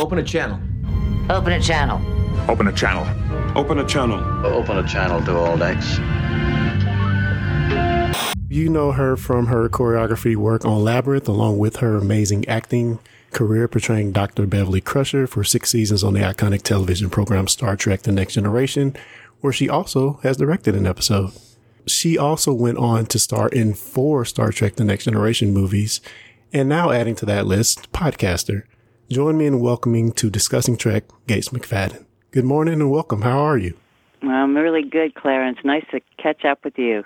Open 0.00 0.16
a 0.16 0.22
channel. 0.22 0.58
Open 1.28 1.52
a 1.52 1.60
channel. 1.60 2.00
Open 2.50 2.66
a 2.68 2.72
channel. 2.72 3.04
Open 3.54 3.78
a 3.78 3.86
channel. 3.86 4.46
Open 4.46 4.78
a 4.78 4.88
channel 4.88 5.22
to 5.26 5.36
all 5.36 5.58
decks. 5.58 5.98
You 8.48 8.70
know 8.70 8.92
her 8.92 9.18
from 9.18 9.48
her 9.48 9.68
choreography 9.68 10.36
work 10.36 10.64
on 10.64 10.82
Labyrinth, 10.82 11.28
along 11.28 11.58
with 11.58 11.76
her 11.76 11.96
amazing 11.96 12.48
acting 12.48 12.98
career 13.30 13.68
portraying 13.68 14.12
Dr. 14.12 14.46
Beverly 14.46 14.80
Crusher 14.80 15.26
for 15.26 15.44
six 15.44 15.68
seasons 15.68 16.02
on 16.02 16.14
the 16.14 16.20
iconic 16.20 16.62
television 16.62 17.10
program 17.10 17.46
Star 17.46 17.76
Trek 17.76 18.00
The 18.00 18.10
Next 18.10 18.32
Generation, 18.32 18.96
where 19.42 19.52
she 19.52 19.68
also 19.68 20.14
has 20.22 20.38
directed 20.38 20.74
an 20.74 20.86
episode. 20.86 21.32
She 21.86 22.16
also 22.16 22.54
went 22.54 22.78
on 22.78 23.04
to 23.04 23.18
star 23.18 23.50
in 23.50 23.74
four 23.74 24.24
Star 24.24 24.50
Trek 24.50 24.76
The 24.76 24.84
Next 24.84 25.04
Generation 25.04 25.52
movies, 25.52 26.00
and 26.54 26.70
now 26.70 26.90
adding 26.90 27.16
to 27.16 27.26
that 27.26 27.46
list, 27.46 27.92
podcaster. 27.92 28.62
Join 29.10 29.36
me 29.36 29.46
in 29.46 29.58
welcoming 29.58 30.12
to 30.12 30.30
Discussing 30.30 30.76
Trek, 30.76 31.02
Gates 31.26 31.48
McFadden. 31.48 32.04
Good 32.30 32.44
morning 32.44 32.74
and 32.74 32.92
welcome. 32.92 33.22
How 33.22 33.40
are 33.40 33.58
you? 33.58 33.76
I'm 34.22 34.56
really 34.56 34.88
good, 34.88 35.16
Clarence. 35.16 35.58
Nice 35.64 35.84
to 35.90 36.00
catch 36.16 36.44
up 36.44 36.62
with 36.62 36.78
you. 36.78 37.02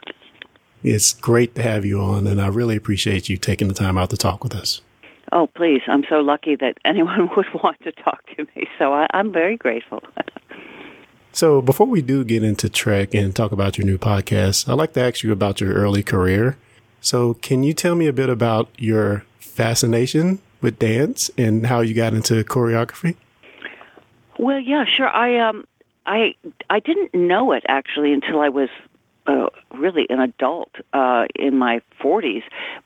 It's 0.82 1.14
great 1.14 1.54
to 1.54 1.62
have 1.62 1.86
you 1.86 1.98
on, 2.02 2.26
and 2.26 2.42
I 2.42 2.48
really 2.48 2.76
appreciate 2.76 3.30
you 3.30 3.38
taking 3.38 3.68
the 3.68 3.74
time 3.74 3.96
out 3.96 4.10
to 4.10 4.18
talk 4.18 4.44
with 4.44 4.54
us. 4.54 4.82
Oh, 5.32 5.46
please. 5.46 5.80
I'm 5.86 6.04
so 6.06 6.16
lucky 6.16 6.56
that 6.56 6.76
anyone 6.84 7.30
would 7.38 7.46
want 7.54 7.80
to 7.84 7.92
talk 7.92 8.20
to 8.36 8.44
me, 8.54 8.66
so 8.78 8.92
I, 8.92 9.06
I'm 9.14 9.32
very 9.32 9.56
grateful. 9.56 10.02
So, 11.32 11.60
before 11.60 11.88
we 11.88 12.00
do 12.00 12.22
get 12.22 12.44
into 12.44 12.68
Trek 12.68 13.12
and 13.12 13.34
talk 13.34 13.50
about 13.50 13.76
your 13.76 13.84
new 13.84 13.98
podcast, 13.98 14.68
I'd 14.68 14.74
like 14.74 14.92
to 14.92 15.00
ask 15.00 15.24
you 15.24 15.32
about 15.32 15.60
your 15.60 15.72
early 15.72 16.04
career. 16.04 16.56
So, 17.00 17.34
can 17.34 17.64
you 17.64 17.74
tell 17.74 17.96
me 17.96 18.06
a 18.06 18.12
bit 18.12 18.30
about 18.30 18.68
your 18.78 19.24
fascination 19.40 20.38
with 20.64 20.78
dance 20.80 21.30
and 21.38 21.66
how 21.66 21.80
you 21.80 21.94
got 21.94 22.14
into 22.14 22.42
choreography? 22.42 23.14
Well, 24.38 24.58
yeah, 24.58 24.84
sure. 24.84 25.08
I 25.08 25.38
um, 25.38 25.64
I 26.06 26.34
I 26.68 26.80
didn't 26.80 27.14
know 27.14 27.52
it 27.52 27.62
actually 27.68 28.12
until 28.12 28.40
I 28.40 28.48
was 28.48 28.68
uh, 29.26 29.46
really 29.72 30.06
an 30.08 30.20
adult 30.20 30.70
uh, 30.92 31.26
in 31.36 31.56
my 31.56 31.80
40s, 32.02 32.42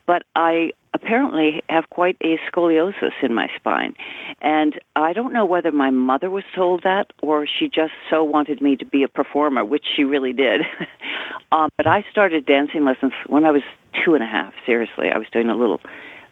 but 0.07 0.23
I 0.37 0.73
apparently 0.95 1.63
have 1.69 1.91
quite 1.91 2.17
a 2.23 2.39
scoliosis 2.51 3.13
in 3.23 3.35
my 3.35 3.49
spine. 3.57 3.95
And 4.41 4.79
I 4.97 5.13
don't 5.13 5.33
know 5.33 5.45
whether 5.45 5.73
my 5.73 5.91
mother 5.91 6.31
was 6.31 6.45
told 6.55 6.83
that 6.83 7.13
or 7.23 7.47
she 7.47 7.69
just 7.69 7.93
so 8.11 8.25
wanted 8.25 8.61
me 8.61 8.77
to 8.77 8.85
be 8.85 9.03
a 9.03 9.09
performer, 9.09 9.65
which 9.65 9.85
she 9.97 10.05
really 10.05 10.33
did. 10.33 10.63
um, 11.53 11.71
but 11.77 11.87
I 11.87 12.05
started 12.11 12.47
dancing 12.47 12.85
lessons 12.85 13.13
when 13.27 13.45
I 13.45 13.51
was 13.51 13.63
two 14.05 14.15
and 14.15 14.23
a 14.23 14.27
half, 14.27 14.53
seriously. 14.65 15.09
I 15.13 15.19
was 15.19 15.27
doing 15.33 15.49
a 15.51 15.57
little 15.57 15.81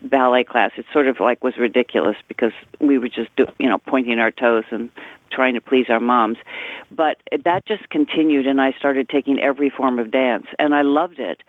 ballet 0.02 0.44
class. 0.44 0.72
It 0.77 0.86
sort 0.92 1.08
of 1.08 1.20
like 1.20 1.42
was 1.42 1.56
ridiculous 1.58 2.16
because 2.28 2.52
we 2.80 2.98
were 2.98 3.08
just, 3.08 3.34
do, 3.36 3.47
you 3.58 3.69
know, 3.69 3.78
pointing 3.78 4.19
our 4.19 4.30
toes 4.30 4.64
and 4.70 4.91
trying 5.30 5.55
to 5.55 5.61
please 5.61 5.86
our 5.89 6.00
moms. 6.00 6.39
But 6.91 7.19
that 7.44 7.66
just 7.66 7.89
continued, 7.91 8.47
and 8.47 8.61
I 8.61 8.72
started 8.78 9.08
taking 9.08 9.39
every 9.41 9.70
form 9.70 9.98
of 9.98 10.11
dance, 10.11 10.47
and 10.58 10.74
I 10.74 10.83
loved 10.83 11.19
it. 11.19 11.42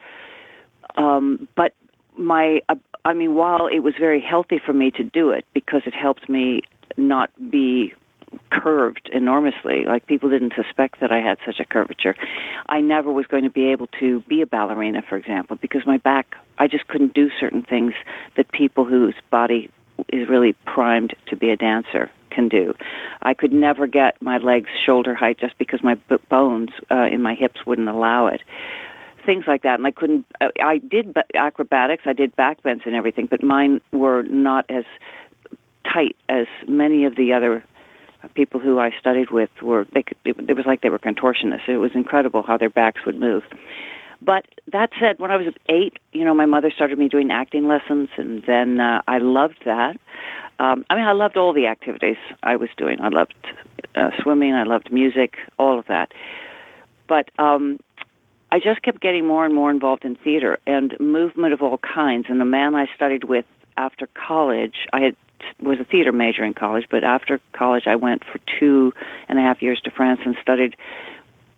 Um, 0.96 1.48
but 1.56 1.74
my, 2.18 2.62
uh, 2.70 2.76
I 3.06 3.14
mean, 3.14 3.36
while 3.36 3.68
it 3.68 3.80
was 3.80 3.94
very 4.00 4.22
healthy 4.22 4.60
for 4.64 4.74
me 4.74 4.92
to 4.92 5.04
do 5.04 5.30
it 5.30 5.46
because 5.54 5.82
it 5.86 5.94
helped 5.94 6.28
me 6.28 6.62
not 6.98 7.30
be 7.52 7.94
curved 8.52 9.10
enormously. 9.14 9.86
Like 9.86 10.08
people 10.08 10.30
didn't 10.30 10.54
suspect 10.56 11.00
that 11.00 11.12
I 11.12 11.20
had 11.20 11.38
such 11.46 11.60
a 11.60 11.66
curvature. 11.66 12.16
I 12.68 12.82
never 12.82 13.12
was 13.12 13.26
going 13.28 13.44
to 13.44 13.50
be 13.50 13.72
able 13.72 13.88
to 14.00 14.22
be 14.22 14.42
a 14.42 14.46
ballerina, 14.46 15.02
for 15.08 15.18
example, 15.18 15.58
because 15.62 15.86
my 15.86 15.98
back, 15.98 16.36
I 16.58 16.68
just 16.68 16.88
couldn't 16.88 17.14
do 17.14 17.30
certain 17.40 17.64
things 17.64 17.94
that 18.36 18.52
people 18.52 18.86
whose 18.86 19.16
body 19.30 19.70
is 20.10 20.28
really 20.30 20.54
primed 20.66 21.16
to 21.28 21.36
be 21.36 21.50
a 21.50 21.58
dancer 21.58 22.10
can 22.30 22.48
do. 22.48 22.74
I 23.22 23.34
could 23.34 23.52
never 23.52 23.88
get 23.88 24.22
my 24.22 24.38
legs 24.38 24.70
shoulder 24.86 25.16
height 25.16 25.40
just 25.40 25.58
because 25.58 25.82
my 25.84 25.96
b- 25.96 26.18
bones 26.30 26.70
uh, 26.92 27.08
in 27.12 27.22
my 27.22 27.34
hips 27.34 27.66
wouldn't 27.66 27.90
allow 27.90 28.28
it. 28.28 28.42
Things 29.26 29.46
like 29.48 29.64
that, 29.64 29.80
and 29.80 29.88
I 29.88 29.92
couldn't. 29.92 30.26
Uh, 30.40 30.50
I 30.64 30.78
did 30.78 31.18
acrobatics, 31.34 32.04
I 32.06 32.14
did 32.14 32.36
backbends 32.36 32.86
and 32.86 32.96
everything, 32.96 33.26
but 33.26 33.44
mine 33.44 33.82
were 33.92 34.24
not 34.24 34.66
as 34.70 34.86
tight 35.92 36.16
as 36.30 36.46
many 36.68 37.06
of 37.06 37.16
the 37.16 37.34
other 37.34 37.64
people 38.34 38.60
who 38.60 38.80
I 38.80 38.92
studied 39.00 39.32
with 39.32 39.50
were. 39.62 39.86
They 39.94 40.04
could, 40.04 40.18
it, 40.26 40.36
it 40.50 40.54
was 40.56 40.66
like 40.66 40.82
they 40.82 40.90
were 40.90 41.00
contortionists. 41.00 41.68
It 41.68 41.78
was 41.78 41.92
incredible 41.94 42.44
how 42.44 42.58
their 42.58 42.70
backs 42.70 43.02
would 43.06 43.20
move. 43.20 43.44
But 44.22 44.46
that 44.72 44.90
said, 45.00 45.20
when 45.20 45.32
I 45.32 45.38
was 45.38 45.54
eight, 45.70 45.98
you 46.12 46.26
know, 46.26 46.34
my 46.34 46.46
mother 46.46 46.72
started 46.76 46.98
me 46.98 47.08
doing 47.08 47.30
acting 47.32 47.68
lessons, 47.68 48.10
and 48.18 48.44
then 48.48 48.80
uh, 48.80 49.02
I 49.08 49.20
loved 49.20 49.60
that. 49.66 49.98
Um, 50.60 50.86
I 50.90 50.96
mean, 50.96 51.06
I 51.06 51.12
loved 51.12 51.38
all 51.38 51.54
the 51.54 51.68
activities 51.68 52.18
I 52.42 52.56
was 52.56 52.70
doing. 52.78 53.00
I 53.00 53.10
loved 53.10 53.36
uh, 53.96 54.10
swimming. 54.22 54.54
I 54.54 54.64
loved 54.64 54.92
music, 54.92 55.36
all 55.60 55.78
of 55.78 55.86
that. 55.86 56.12
But 57.08 57.30
um, 57.38 57.80
I 58.52 58.60
just 58.60 58.82
kept 58.82 59.02
getting 59.02 59.28
more 59.28 59.46
and 59.46 59.54
more 59.54 59.70
involved 59.70 60.04
in 60.04 60.16
theater 60.16 60.58
and 60.66 61.00
movement 61.00 61.54
of 61.54 61.62
all 61.62 61.78
kinds. 61.78 62.26
And 62.28 62.42
the 62.42 62.46
man 62.46 62.74
I 62.74 62.88
studied 62.96 63.26
with 63.26 63.46
after 63.78 64.08
college, 64.16 64.88
I 64.94 65.02
had 65.02 65.16
was 65.60 65.80
a 65.80 65.84
theater 65.84 66.12
major 66.12 66.44
in 66.44 66.54
college, 66.54 66.86
but 66.90 67.04
after 67.04 67.40
college, 67.54 67.84
I 67.88 67.96
went 67.96 68.24
for 68.24 68.40
two 68.60 68.94
and 69.28 69.40
a 69.40 69.42
half 69.42 69.62
years 69.62 69.80
to 69.82 69.92
France 69.92 70.22
and 70.26 70.36
studied 70.42 70.76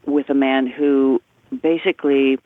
with 0.06 0.30
a 0.30 0.34
man 0.34 0.68
who 0.68 1.22
basically 1.62 2.40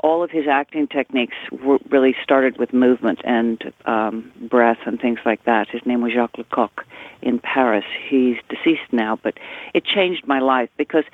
all 0.00 0.22
of 0.22 0.30
his 0.30 0.46
acting 0.46 0.86
techniques 0.86 1.36
were 1.50 1.78
really 1.90 2.14
started 2.22 2.56
with 2.58 2.72
movement 2.72 3.20
and 3.24 3.72
um, 3.84 4.30
breath 4.48 4.78
and 4.86 5.00
things 5.00 5.18
like 5.24 5.44
that. 5.44 5.68
His 5.68 5.84
name 5.84 6.02
was 6.02 6.12
Jacques 6.12 6.38
Lecoq 6.38 6.84
in 7.20 7.40
Paris. 7.40 7.84
He's 8.08 8.36
deceased 8.48 8.92
now, 8.92 9.18
but 9.22 9.34
it 9.74 9.84
changed 9.84 10.26
my 10.26 10.38
life 10.38 10.70
because 10.76 11.04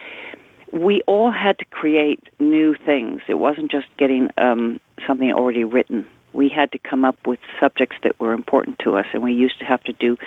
we 0.72 1.02
all 1.06 1.30
had 1.30 1.58
to 1.60 1.64
create 1.66 2.22
new 2.38 2.74
things. 2.74 3.22
It 3.28 3.34
wasn't 3.34 3.70
just 3.70 3.86
getting 3.96 4.28
um, 4.36 4.80
something 5.06 5.32
already 5.32 5.64
written. 5.64 6.06
We 6.34 6.48
had 6.48 6.72
to 6.72 6.78
come 6.78 7.04
up 7.04 7.26
with 7.26 7.38
subjects 7.60 7.96
that 8.02 8.18
were 8.20 8.32
important 8.32 8.78
to 8.80 8.96
us, 8.96 9.06
and 9.12 9.22
we 9.22 9.32
used 9.32 9.58
to 9.60 9.64
have 9.64 9.82
to 9.84 9.92
do 9.92 10.18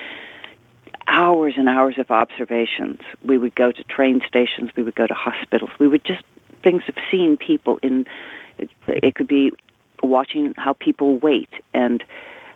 hours 1.08 1.54
and 1.58 1.70
hours 1.70 1.98
of 1.98 2.12
observations. 2.12 3.00
We 3.24 3.38
would 3.38 3.56
go 3.56 3.72
to 3.72 3.84
train 3.84 4.22
stations, 4.28 4.72
we 4.76 4.84
would 4.84 4.96
go 4.96 5.08
to 5.08 5.14
hospitals, 5.14 5.72
we 5.80 5.88
would 5.88 6.04
just 6.04 6.24
things 6.64 6.84
of 6.88 6.96
seeing 7.12 7.38
people 7.38 7.80
in 7.84 8.06
it, 8.58 8.70
it 8.88 9.16
could 9.16 9.28
be 9.28 9.52
watching 10.04 10.54
how 10.58 10.74
people 10.74 11.18
wait 11.18 11.50
and 11.74 12.04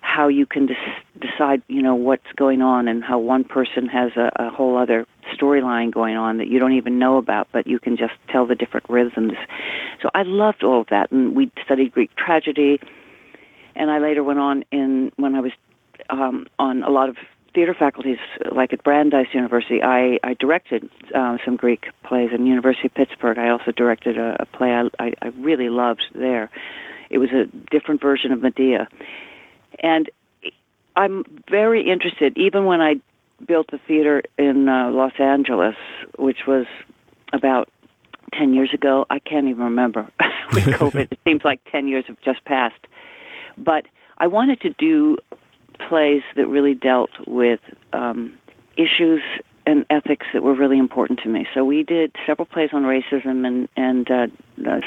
how 0.01 0.27
you 0.27 0.45
can 0.45 0.65
des- 0.65 0.75
decide, 1.19 1.61
you 1.67 1.81
know, 1.81 1.95
what's 1.95 2.31
going 2.35 2.61
on 2.61 2.87
and 2.87 3.03
how 3.03 3.19
one 3.19 3.43
person 3.43 3.87
has 3.87 4.11
a, 4.17 4.31
a 4.35 4.49
whole 4.49 4.77
other 4.77 5.05
storyline 5.33 5.91
going 5.91 6.17
on 6.17 6.37
that 6.37 6.47
you 6.47 6.59
don't 6.59 6.73
even 6.73 6.97
know 6.97 7.17
about, 7.17 7.47
but 7.51 7.67
you 7.67 7.79
can 7.79 7.95
just 7.95 8.13
tell 8.27 8.45
the 8.45 8.55
different 8.55 8.89
rhythms. 8.89 9.33
So 10.01 10.09
I 10.15 10.23
loved 10.23 10.63
all 10.63 10.81
of 10.81 10.87
that, 10.87 11.11
and 11.11 11.35
we 11.35 11.51
studied 11.63 11.91
Greek 11.91 12.13
tragedy, 12.15 12.79
and 13.75 13.89
I 13.89 13.99
later 13.99 14.23
went 14.23 14.39
on 14.39 14.63
in 14.71 15.11
when 15.17 15.35
I 15.35 15.41
was 15.41 15.51
um, 16.09 16.47
on 16.59 16.83
a 16.83 16.89
lot 16.89 17.09
of 17.09 17.17
theater 17.53 17.75
faculties, 17.77 18.17
like 18.51 18.73
at 18.73 18.83
Brandeis 18.83 19.27
University, 19.33 19.81
I, 19.83 20.19
I 20.23 20.35
directed 20.35 20.89
uh, 21.13 21.37
some 21.43 21.57
Greek 21.57 21.87
plays. 22.03 22.29
And 22.31 22.47
University 22.47 22.87
of 22.87 22.93
Pittsburgh, 22.93 23.37
I 23.37 23.49
also 23.49 23.71
directed 23.71 24.17
a, 24.17 24.37
a 24.39 24.45
play 24.45 24.71
I, 24.71 24.89
I, 24.99 25.13
I 25.21 25.27
really 25.39 25.69
loved 25.69 26.03
there. 26.13 26.49
It 27.09 27.17
was 27.17 27.29
a 27.31 27.45
different 27.69 28.01
version 28.01 28.31
of 28.31 28.41
Medea. 28.41 28.87
And 29.79 30.09
I'm 30.95 31.25
very 31.49 31.89
interested, 31.89 32.37
even 32.37 32.65
when 32.65 32.81
I 32.81 32.95
built 33.45 33.67
a 33.73 33.79
theater 33.79 34.23
in 34.37 34.69
uh, 34.69 34.91
Los 34.91 35.13
Angeles, 35.19 35.75
which 36.17 36.39
was 36.47 36.65
about 37.33 37.69
10 38.33 38.53
years 38.53 38.73
ago. 38.73 39.05
I 39.09 39.19
can't 39.19 39.47
even 39.47 39.63
remember 39.63 40.09
with 40.53 40.63
COVID. 40.65 41.11
it 41.11 41.19
seems 41.25 41.43
like 41.43 41.59
10 41.71 41.87
years 41.87 42.05
have 42.07 42.21
just 42.21 42.43
passed. 42.45 42.87
But 43.57 43.85
I 44.17 44.27
wanted 44.27 44.61
to 44.61 44.69
do 44.71 45.17
plays 45.87 46.21
that 46.35 46.47
really 46.47 46.73
dealt 46.73 47.09
with 47.27 47.59
um, 47.93 48.37
issues 48.77 49.21
and 49.65 49.85
ethics 49.89 50.25
that 50.33 50.43
were 50.43 50.55
really 50.55 50.77
important 50.77 51.19
to 51.23 51.29
me. 51.29 51.45
So 51.53 51.63
we 51.63 51.83
did 51.83 52.15
several 52.25 52.45
plays 52.45 52.69
on 52.73 52.83
racism, 52.83 53.45
and 53.45 53.67
and 53.75 54.09
uh, 54.09 54.27
uh, 54.69 54.81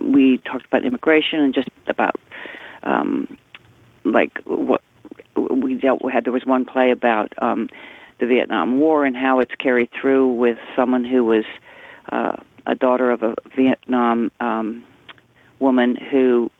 we 0.00 0.38
talked 0.38 0.66
about 0.66 0.84
immigration 0.84 1.40
and 1.40 1.54
just 1.54 1.68
about 1.86 2.16
um, 2.82 3.36
like 4.04 4.32
what 4.44 4.82
we 5.36 5.74
dealt 5.74 6.02
with. 6.02 6.12
Had 6.12 6.24
there 6.24 6.32
was 6.32 6.46
one 6.46 6.64
play 6.64 6.90
about 6.90 7.32
um, 7.42 7.68
the 8.20 8.26
Vietnam 8.26 8.78
War 8.78 9.04
and 9.04 9.16
how 9.16 9.40
it's 9.40 9.54
carried 9.56 9.90
through 10.00 10.32
with 10.34 10.58
someone 10.76 11.04
who 11.04 11.24
was 11.24 11.44
uh, 12.12 12.36
a 12.66 12.74
daughter 12.74 13.10
of 13.10 13.22
a 13.22 13.34
Vietnam 13.56 14.30
um, 14.40 14.84
woman 15.58 15.96
who 15.96 16.50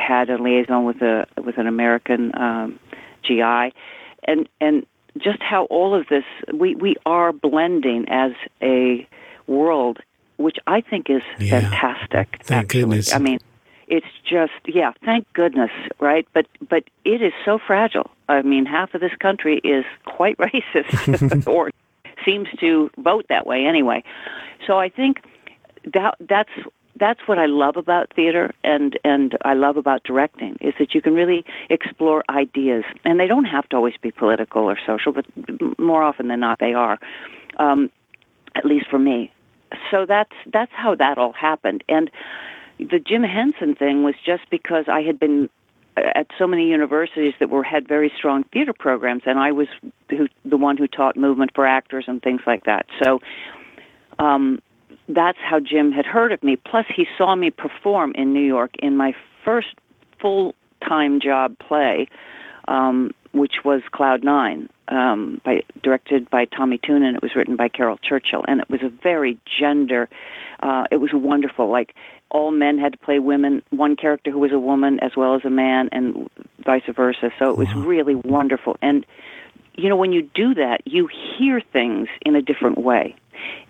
had 0.00 0.30
a 0.30 0.42
liaison 0.42 0.84
with 0.84 1.02
a 1.02 1.26
with 1.44 1.58
an 1.58 1.66
American 1.66 2.32
um, 2.38 2.78
GI, 3.24 3.72
and 4.24 4.48
and 4.60 4.86
just 5.18 5.42
how 5.42 5.64
all 5.66 5.94
of 5.94 6.06
this 6.08 6.24
we 6.52 6.74
we 6.74 6.96
are 7.06 7.32
blending 7.32 8.06
as 8.08 8.32
a 8.62 9.06
world, 9.46 9.98
which 10.36 10.56
I 10.66 10.80
think 10.80 11.10
is 11.10 11.22
Yeah. 11.38 11.60
fantastic. 11.60 12.38
Thank 12.42 12.64
actually. 12.64 12.80
goodness. 12.82 13.14
I 13.14 13.18
mean, 13.18 13.38
it's 13.88 14.06
just 14.28 14.52
yeah, 14.66 14.92
thank 15.04 15.30
goodness, 15.32 15.70
right? 15.98 16.26
But 16.32 16.46
but 16.68 16.84
it 17.04 17.22
is 17.22 17.32
so 17.44 17.58
fragile. 17.58 18.10
I 18.28 18.42
mean, 18.42 18.64
half 18.66 18.94
of 18.94 19.00
this 19.00 19.14
country 19.20 19.60
is 19.64 19.84
quite 20.04 20.36
racist, 20.46 21.46
or 21.52 21.70
seems 22.24 22.48
to 22.60 22.90
vote 22.98 23.26
that 23.28 23.46
way 23.46 23.64
anyway. 23.66 24.04
So 24.66 24.78
I 24.78 24.88
think 24.90 25.22
that 25.94 26.14
that's 26.20 26.50
that's 27.00 27.20
what 27.26 27.38
I 27.38 27.46
love 27.46 27.76
about 27.76 28.12
theater 28.14 28.52
and 28.62 28.98
and 29.02 29.36
I 29.44 29.54
love 29.54 29.76
about 29.76 30.04
directing 30.04 30.56
is 30.60 30.74
that 30.78 30.94
you 30.94 31.02
can 31.02 31.14
really 31.14 31.44
explore 31.70 32.22
ideas 32.28 32.84
and 33.04 33.18
they 33.18 33.26
don't 33.26 33.46
have 33.46 33.68
to 33.70 33.76
always 33.76 33.94
be 34.00 34.12
political 34.12 34.62
or 34.62 34.78
social, 34.86 35.12
but 35.12 35.26
more 35.78 36.02
often 36.02 36.28
than 36.28 36.40
not 36.40 36.60
they 36.60 36.74
are. 36.74 36.98
Um, 37.58 37.90
at 38.54 38.64
least 38.64 38.86
for 38.90 38.98
me. 38.98 39.32
So 39.90 40.06
that's 40.06 40.32
that's 40.52 40.72
how 40.74 40.94
that 40.96 41.18
all 41.18 41.32
happened. 41.32 41.84
And 41.88 42.10
the 42.78 42.98
Jim 42.98 43.22
Henson 43.22 43.74
thing 43.74 44.02
was 44.02 44.14
just 44.24 44.42
because 44.50 44.86
I 44.88 45.02
had 45.02 45.18
been 45.18 45.48
at 45.96 46.28
so 46.38 46.46
many 46.46 46.68
universities 46.68 47.34
that 47.40 47.50
were 47.50 47.62
had 47.62 47.86
very 47.86 48.12
strong 48.16 48.44
theater 48.52 48.72
programs, 48.72 49.22
and 49.26 49.38
I 49.38 49.52
was 49.52 49.68
who, 50.08 50.28
the 50.44 50.56
one 50.56 50.76
who 50.76 50.86
taught 50.86 51.16
movement 51.16 51.52
for 51.54 51.66
actors 51.66 52.04
and 52.08 52.22
things 52.22 52.40
like 52.46 52.64
that. 52.64 52.86
So 53.02 53.20
um, 54.18 54.60
that's 55.14 55.38
how 55.38 55.60
Jim 55.60 55.92
had 55.92 56.06
heard 56.06 56.32
of 56.32 56.42
me. 56.42 56.56
Plus, 56.56 56.86
he 56.94 57.06
saw 57.16 57.34
me 57.34 57.50
perform 57.50 58.12
in 58.14 58.32
New 58.32 58.44
York 58.44 58.72
in 58.78 58.96
my 58.96 59.14
first 59.44 59.74
full 60.20 60.54
time 60.86 61.20
job 61.20 61.58
play, 61.58 62.08
um, 62.68 63.12
which 63.32 63.64
was 63.64 63.82
Cloud 63.92 64.24
Nine, 64.24 64.68
um, 64.88 65.40
by 65.44 65.62
directed 65.82 66.28
by 66.30 66.44
Tommy 66.44 66.78
Tune, 66.78 67.02
and 67.02 67.16
it 67.16 67.22
was 67.22 67.34
written 67.34 67.56
by 67.56 67.68
Caryl 67.68 67.98
Churchill, 68.02 68.44
and 68.48 68.60
it 68.60 68.68
was 68.70 68.82
a 68.82 68.88
very 68.88 69.38
gender. 69.58 70.08
Uh, 70.60 70.84
it 70.90 70.96
was 70.96 71.10
wonderful. 71.12 71.70
Like 71.70 71.94
all 72.30 72.50
men 72.50 72.78
had 72.78 72.92
to 72.92 72.98
play 72.98 73.18
women, 73.18 73.62
one 73.70 73.96
character 73.96 74.30
who 74.30 74.38
was 74.38 74.52
a 74.52 74.58
woman 74.58 75.00
as 75.00 75.12
well 75.16 75.34
as 75.34 75.44
a 75.44 75.50
man, 75.50 75.88
and 75.92 76.28
vice 76.64 76.82
versa. 76.94 77.30
So 77.38 77.50
it 77.50 77.56
was 77.56 77.68
wow. 77.74 77.82
really 77.82 78.14
wonderful. 78.14 78.76
And 78.82 79.06
you 79.76 79.88
know, 79.88 79.96
when 79.96 80.12
you 80.12 80.22
do 80.34 80.54
that, 80.54 80.82
you 80.84 81.08
hear 81.38 81.60
things 81.72 82.08
in 82.22 82.36
a 82.36 82.42
different 82.42 82.78
way. 82.78 83.14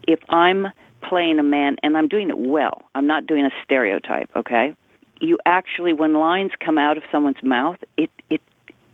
If 0.08 0.18
I'm 0.28 0.68
playing 1.02 1.38
a 1.38 1.42
man 1.42 1.76
and 1.82 1.96
I'm 1.96 2.08
doing 2.08 2.30
it 2.30 2.38
well, 2.38 2.82
I'm 2.94 3.06
not 3.06 3.26
doing 3.26 3.44
a 3.44 3.50
stereotype. 3.64 4.30
Okay, 4.36 4.74
you 5.20 5.38
actually, 5.46 5.92
when 5.92 6.14
lines 6.14 6.52
come 6.64 6.78
out 6.78 6.96
of 6.96 7.02
someone's 7.10 7.42
mouth, 7.42 7.78
it 7.96 8.10
it 8.28 8.40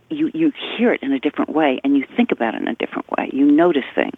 you 0.09 0.31
you 0.33 0.51
hear 0.77 0.93
it 0.93 1.01
in 1.03 1.11
a 1.11 1.19
different 1.19 1.51
way 1.51 1.79
and 1.83 1.97
you 1.97 2.05
think 2.15 2.31
about 2.31 2.55
it 2.55 2.61
in 2.61 2.67
a 2.67 2.75
different 2.75 3.09
way. 3.17 3.29
You 3.33 3.45
notice 3.45 3.85
things. 3.95 4.17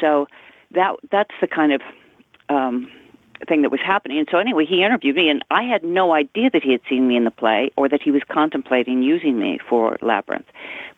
So 0.00 0.26
that 0.72 0.96
that's 1.10 1.34
the 1.40 1.46
kind 1.46 1.72
of 1.72 1.82
um, 2.48 2.90
thing 3.48 3.62
that 3.62 3.70
was 3.70 3.80
happening. 3.84 4.18
And 4.18 4.28
so 4.30 4.38
anyway, 4.38 4.64
he 4.66 4.82
interviewed 4.82 5.16
me, 5.16 5.28
and 5.28 5.44
I 5.50 5.62
had 5.62 5.82
no 5.82 6.12
idea 6.12 6.50
that 6.52 6.62
he 6.62 6.72
had 6.72 6.80
seen 6.88 7.08
me 7.08 7.16
in 7.16 7.24
the 7.24 7.30
play 7.30 7.70
or 7.76 7.88
that 7.88 8.02
he 8.02 8.10
was 8.10 8.22
contemplating 8.30 9.02
using 9.02 9.38
me 9.38 9.58
for 9.68 9.96
Labyrinth. 10.02 10.46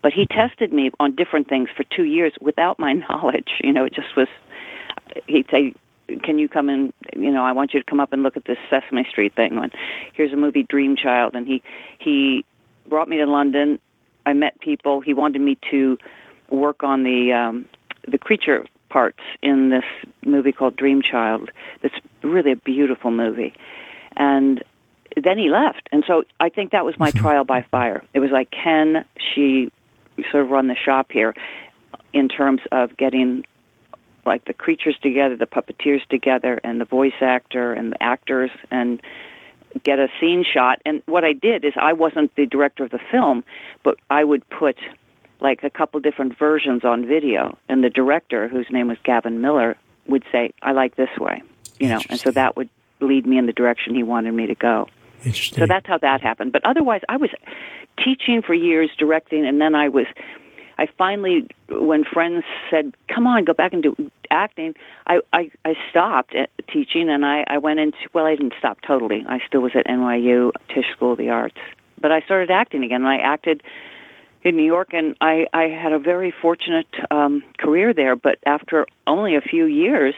But 0.02 0.12
he 0.12 0.26
tested 0.26 0.72
me 0.72 0.90
on 1.00 1.14
different 1.14 1.48
things 1.48 1.68
for 1.74 1.84
two 1.84 2.04
years 2.04 2.32
without 2.40 2.78
my 2.78 2.92
knowledge. 3.08 3.50
You 3.62 3.72
know, 3.72 3.84
it 3.84 3.94
just 3.94 4.16
was. 4.16 4.28
He'd 5.26 5.46
say, 5.50 5.74
"Can 6.22 6.38
you 6.38 6.48
come 6.48 6.68
in? 6.68 6.92
You 7.16 7.30
know, 7.30 7.44
I 7.44 7.52
want 7.52 7.74
you 7.74 7.80
to 7.80 7.86
come 7.86 8.00
up 8.00 8.12
and 8.12 8.22
look 8.22 8.36
at 8.36 8.44
this 8.44 8.58
Sesame 8.70 9.04
Street 9.10 9.34
thing. 9.34 9.56
And 9.58 9.72
here's 10.12 10.32
a 10.32 10.36
movie, 10.36 10.62
Dream 10.64 10.96
Child." 10.96 11.34
And 11.34 11.46
he 11.46 11.62
he 11.98 12.44
brought 12.86 13.08
me 13.08 13.18
to 13.18 13.26
London. 13.26 13.78
I 14.26 14.32
met 14.32 14.60
people. 14.60 15.00
He 15.00 15.14
wanted 15.14 15.40
me 15.40 15.58
to 15.70 15.98
work 16.48 16.82
on 16.82 17.02
the 17.02 17.32
um, 17.32 17.66
the 18.06 18.18
creature 18.18 18.66
parts 18.88 19.20
in 19.42 19.70
this 19.70 19.84
movie 20.24 20.52
called 20.52 20.76
Dream 20.76 21.02
Child. 21.02 21.50
That's 21.82 21.96
really 22.22 22.52
a 22.52 22.56
beautiful 22.56 23.10
movie. 23.10 23.52
And 24.16 24.62
then 25.16 25.38
he 25.38 25.50
left. 25.50 25.88
And 25.92 26.04
so 26.06 26.24
I 26.40 26.48
think 26.48 26.72
that 26.72 26.84
was 26.84 26.98
my 26.98 27.10
trial 27.10 27.44
by 27.44 27.62
fire. 27.62 28.04
It 28.14 28.20
was 28.20 28.30
like, 28.30 28.50
can 28.50 29.04
she 29.16 29.70
sort 30.30 30.44
of 30.44 30.50
run 30.50 30.68
the 30.68 30.76
shop 30.76 31.10
here 31.10 31.34
in 32.12 32.28
terms 32.28 32.60
of 32.70 32.96
getting 32.96 33.44
like 34.26 34.44
the 34.44 34.54
creatures 34.54 34.96
together, 35.02 35.36
the 35.36 35.46
puppeteers 35.46 36.06
together, 36.08 36.60
and 36.64 36.80
the 36.80 36.84
voice 36.84 37.20
actor 37.20 37.72
and 37.72 37.92
the 37.92 38.02
actors 38.02 38.50
and 38.70 39.00
get 39.82 39.98
a 39.98 40.08
scene 40.20 40.44
shot. 40.44 40.80
And 40.86 41.02
what 41.06 41.24
I 41.24 41.32
did 41.32 41.64
is 41.64 41.72
I 41.76 41.92
wasn't 41.92 42.34
the 42.36 42.46
director 42.46 42.84
of 42.84 42.90
the 42.90 43.00
film, 43.10 43.44
but 43.82 43.96
I 44.10 44.24
would 44.24 44.48
put 44.48 44.76
like 45.40 45.64
a 45.64 45.70
couple 45.70 46.00
different 46.00 46.38
versions 46.38 46.84
on 46.84 47.06
video, 47.06 47.58
and 47.68 47.82
the 47.82 47.90
director, 47.90 48.48
whose 48.48 48.66
name 48.70 48.88
was 48.88 48.98
Gavin 49.04 49.40
Millar, 49.40 49.76
would 50.06 50.24
say, 50.30 50.52
"I 50.62 50.72
like 50.72 50.96
this 50.96 51.10
way," 51.18 51.42
you 51.78 51.88
know, 51.88 52.00
and 52.08 52.18
so 52.18 52.30
that 52.30 52.56
would 52.56 52.68
lead 53.00 53.26
me 53.26 53.36
in 53.36 53.46
the 53.46 53.52
direction 53.52 53.94
he 53.94 54.02
wanted 54.02 54.32
me 54.32 54.46
to 54.46 54.54
go. 54.54 54.88
Interesting. 55.24 55.58
So 55.58 55.66
that's 55.66 55.86
how 55.86 55.98
that 55.98 56.20
happened. 56.20 56.52
But 56.52 56.64
otherwise, 56.64 57.00
I 57.08 57.16
was 57.16 57.30
teaching 58.02 58.42
for 58.42 58.54
years, 58.54 58.90
directing, 58.96 59.44
and 59.44 59.60
then 59.60 59.74
I 59.74 59.88
was 59.88 60.06
I 60.78 60.86
finally, 60.98 61.48
when 61.68 62.04
friends 62.04 62.44
said, 62.70 62.94
"Come 63.08 63.26
on, 63.26 63.44
go 63.44 63.52
back 63.52 63.72
and 63.72 63.82
do 63.82 64.10
acting," 64.30 64.74
I 65.06 65.20
I, 65.32 65.50
I 65.64 65.74
stopped 65.90 66.34
teaching 66.72 67.08
and 67.08 67.24
I 67.24 67.44
I 67.46 67.58
went 67.58 67.80
into 67.80 67.98
well, 68.12 68.26
I 68.26 68.36
didn't 68.36 68.54
stop 68.58 68.78
totally. 68.86 69.24
I 69.28 69.40
still 69.46 69.60
was 69.60 69.72
at 69.74 69.86
NYU 69.86 70.52
Tisch 70.68 70.90
School 70.92 71.12
of 71.12 71.18
the 71.18 71.30
Arts, 71.30 71.58
but 72.00 72.12
I 72.12 72.20
started 72.20 72.50
acting 72.50 72.82
again. 72.84 73.02
And 73.02 73.08
I 73.08 73.18
acted 73.18 73.62
in 74.42 74.56
New 74.56 74.64
York, 74.64 74.92
and 74.92 75.16
I 75.20 75.46
I 75.52 75.64
had 75.64 75.92
a 75.92 75.98
very 75.98 76.30
fortunate 76.30 76.88
um, 77.10 77.42
career 77.58 77.94
there. 77.94 78.16
But 78.16 78.38
after 78.46 78.86
only 79.06 79.36
a 79.36 79.40
few 79.40 79.66
years, 79.66 80.14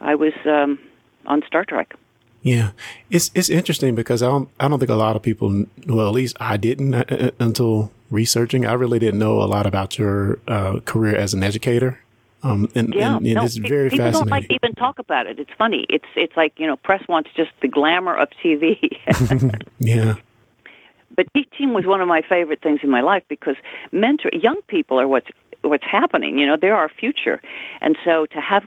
I 0.00 0.14
was 0.14 0.32
um, 0.44 0.78
on 1.26 1.42
Star 1.46 1.64
Trek. 1.64 1.94
Yeah, 2.42 2.70
it's 3.08 3.30
it's 3.34 3.48
interesting 3.48 3.94
because 3.94 4.22
I 4.22 4.26
don't 4.26 4.48
I 4.58 4.68
don't 4.68 4.78
think 4.80 4.90
a 4.90 4.96
lot 4.96 5.14
of 5.14 5.22
people, 5.22 5.64
well, 5.86 6.08
at 6.08 6.14
least 6.14 6.36
I 6.40 6.56
didn't 6.56 6.94
uh, 6.94 7.04
uh, 7.08 7.30
until 7.38 7.92
researching. 8.12 8.66
I 8.66 8.74
really 8.74 8.98
didn't 8.98 9.18
know 9.18 9.42
a 9.42 9.48
lot 9.48 9.66
about 9.66 9.98
your 9.98 10.38
uh, 10.46 10.80
career 10.84 11.16
as 11.16 11.34
an 11.34 11.42
educator. 11.42 11.98
Um, 12.44 12.68
and, 12.74 12.92
yeah, 12.94 13.16
and, 13.16 13.26
and 13.26 13.34
no, 13.36 13.44
it's 13.44 13.56
very 13.56 13.88
people 13.88 14.06
fascinating. 14.06 14.28
don't 14.28 14.30
like 14.30 14.48
to 14.48 14.54
even 14.54 14.74
talk 14.74 14.98
about 14.98 15.26
it. 15.26 15.38
It's 15.38 15.50
funny. 15.56 15.86
It's 15.88 16.06
it's 16.16 16.36
like 16.36 16.52
you 16.56 16.66
know, 16.66 16.76
press 16.76 17.06
wants 17.08 17.30
just 17.36 17.50
the 17.60 17.68
glamour 17.68 18.16
of 18.16 18.28
TV. 18.44 18.98
yeah. 19.78 20.16
But 21.14 21.26
teaching 21.34 21.72
was 21.72 21.84
one 21.86 22.00
of 22.00 22.08
my 22.08 22.22
favorite 22.22 22.60
things 22.62 22.80
in 22.82 22.90
my 22.90 23.00
life 23.00 23.22
because 23.28 23.56
mentor 23.92 24.30
young 24.32 24.60
people 24.66 24.98
are 24.98 25.06
what's 25.06 25.28
what's 25.62 25.84
happening. 25.84 26.38
You 26.38 26.46
know, 26.46 26.56
they're 26.60 26.76
our 26.76 26.88
future, 26.88 27.40
and 27.80 27.96
so 28.04 28.26
to 28.26 28.40
have 28.40 28.66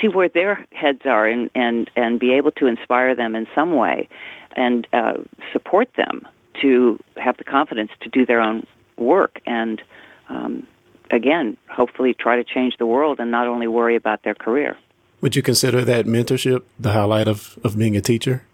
see 0.00 0.06
where 0.06 0.28
their 0.28 0.64
heads 0.70 1.00
are 1.04 1.26
and 1.26 1.50
and 1.56 1.90
and 1.96 2.20
be 2.20 2.32
able 2.34 2.52
to 2.52 2.66
inspire 2.66 3.16
them 3.16 3.34
in 3.34 3.48
some 3.52 3.74
way, 3.74 4.08
and 4.54 4.86
uh, 4.92 5.14
support 5.52 5.88
them 5.96 6.26
to 6.60 6.98
have 7.16 7.36
the 7.36 7.44
confidence 7.44 7.90
to 8.00 8.08
do 8.08 8.26
their 8.26 8.40
own 8.40 8.66
work 8.96 9.40
and 9.46 9.82
um, 10.28 10.66
again 11.10 11.56
hopefully 11.68 12.14
try 12.14 12.36
to 12.36 12.44
change 12.44 12.76
the 12.78 12.86
world 12.86 13.18
and 13.18 13.30
not 13.30 13.46
only 13.46 13.66
worry 13.66 13.96
about 13.96 14.22
their 14.22 14.34
career. 14.34 14.76
Would 15.20 15.36
you 15.36 15.42
consider 15.42 15.84
that 15.84 16.06
mentorship 16.06 16.62
the 16.78 16.92
highlight 16.92 17.28
of, 17.28 17.58
of 17.64 17.78
being 17.78 17.96
a 17.96 18.00
teacher? 18.00 18.44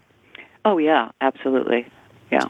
Oh 0.65 0.77
yeah 0.77 1.11
absolutely. 1.21 1.87
Yeah. 2.31 2.45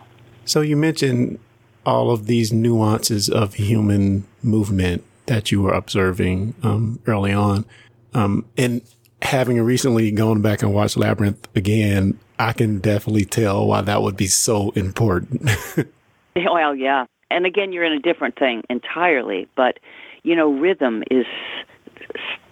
So 0.46 0.62
you 0.62 0.76
mentioned 0.76 1.40
all 1.86 2.12
of 2.12 2.28
these 2.28 2.52
nuances 2.52 3.30
of 3.30 3.56
human 3.56 4.26
movement 4.44 5.04
that 5.26 5.52
you 5.52 5.62
were 5.62 5.74
observing 5.74 6.56
um, 6.64 7.00
early 7.06 7.32
on. 7.32 7.66
Um, 8.14 8.46
and 8.58 8.82
having 9.22 9.62
recently 9.62 10.12
gone 10.12 10.42
back 10.42 10.62
and 10.62 10.74
watched 10.74 10.98
labyrinth 10.98 11.48
again 11.56 12.20
I 12.40 12.54
can 12.54 12.80
definitely 12.80 13.26
tell 13.26 13.68
why 13.68 13.82
that 13.82 14.02
would 14.02 14.16
be 14.16 14.28
so 14.28 14.72
important. 14.72 15.50
well, 16.36 16.74
yeah. 16.74 17.06
And 17.30 17.46
again, 17.46 17.74
you're 17.74 17.84
in 17.84 17.94
a 17.94 18.00
different 18.00 18.40
thing 18.40 18.64
entirely, 18.70 19.48
but 19.56 19.80
you 20.24 20.36
know, 20.36 20.52
rhythm 20.52 21.04
is 21.12 21.26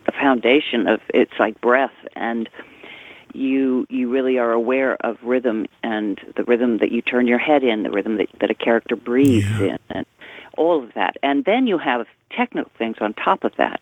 the 0.05 0.11
foundation 0.11 0.87
of 0.87 0.99
it's 1.13 1.33
like 1.39 1.59
breath 1.61 1.91
and 2.15 2.49
you 3.33 3.85
you 3.89 4.09
really 4.09 4.37
are 4.37 4.51
aware 4.51 4.95
of 5.05 5.17
rhythm 5.21 5.65
and 5.83 6.19
the 6.35 6.43
rhythm 6.43 6.79
that 6.79 6.91
you 6.91 7.01
turn 7.01 7.27
your 7.27 7.39
head 7.39 7.63
in, 7.63 7.83
the 7.83 7.91
rhythm 7.91 8.17
that, 8.17 8.27
that 8.39 8.49
a 8.49 8.55
character 8.55 8.95
breathes 8.95 9.49
yeah. 9.59 9.61
in, 9.61 9.77
and 9.89 10.05
all 10.57 10.83
of 10.83 10.93
that. 10.95 11.17
And 11.23 11.45
then 11.45 11.67
you 11.67 11.77
have 11.77 12.07
technical 12.35 12.71
things 12.77 12.97
on 12.99 13.13
top 13.13 13.43
of 13.43 13.53
that. 13.57 13.79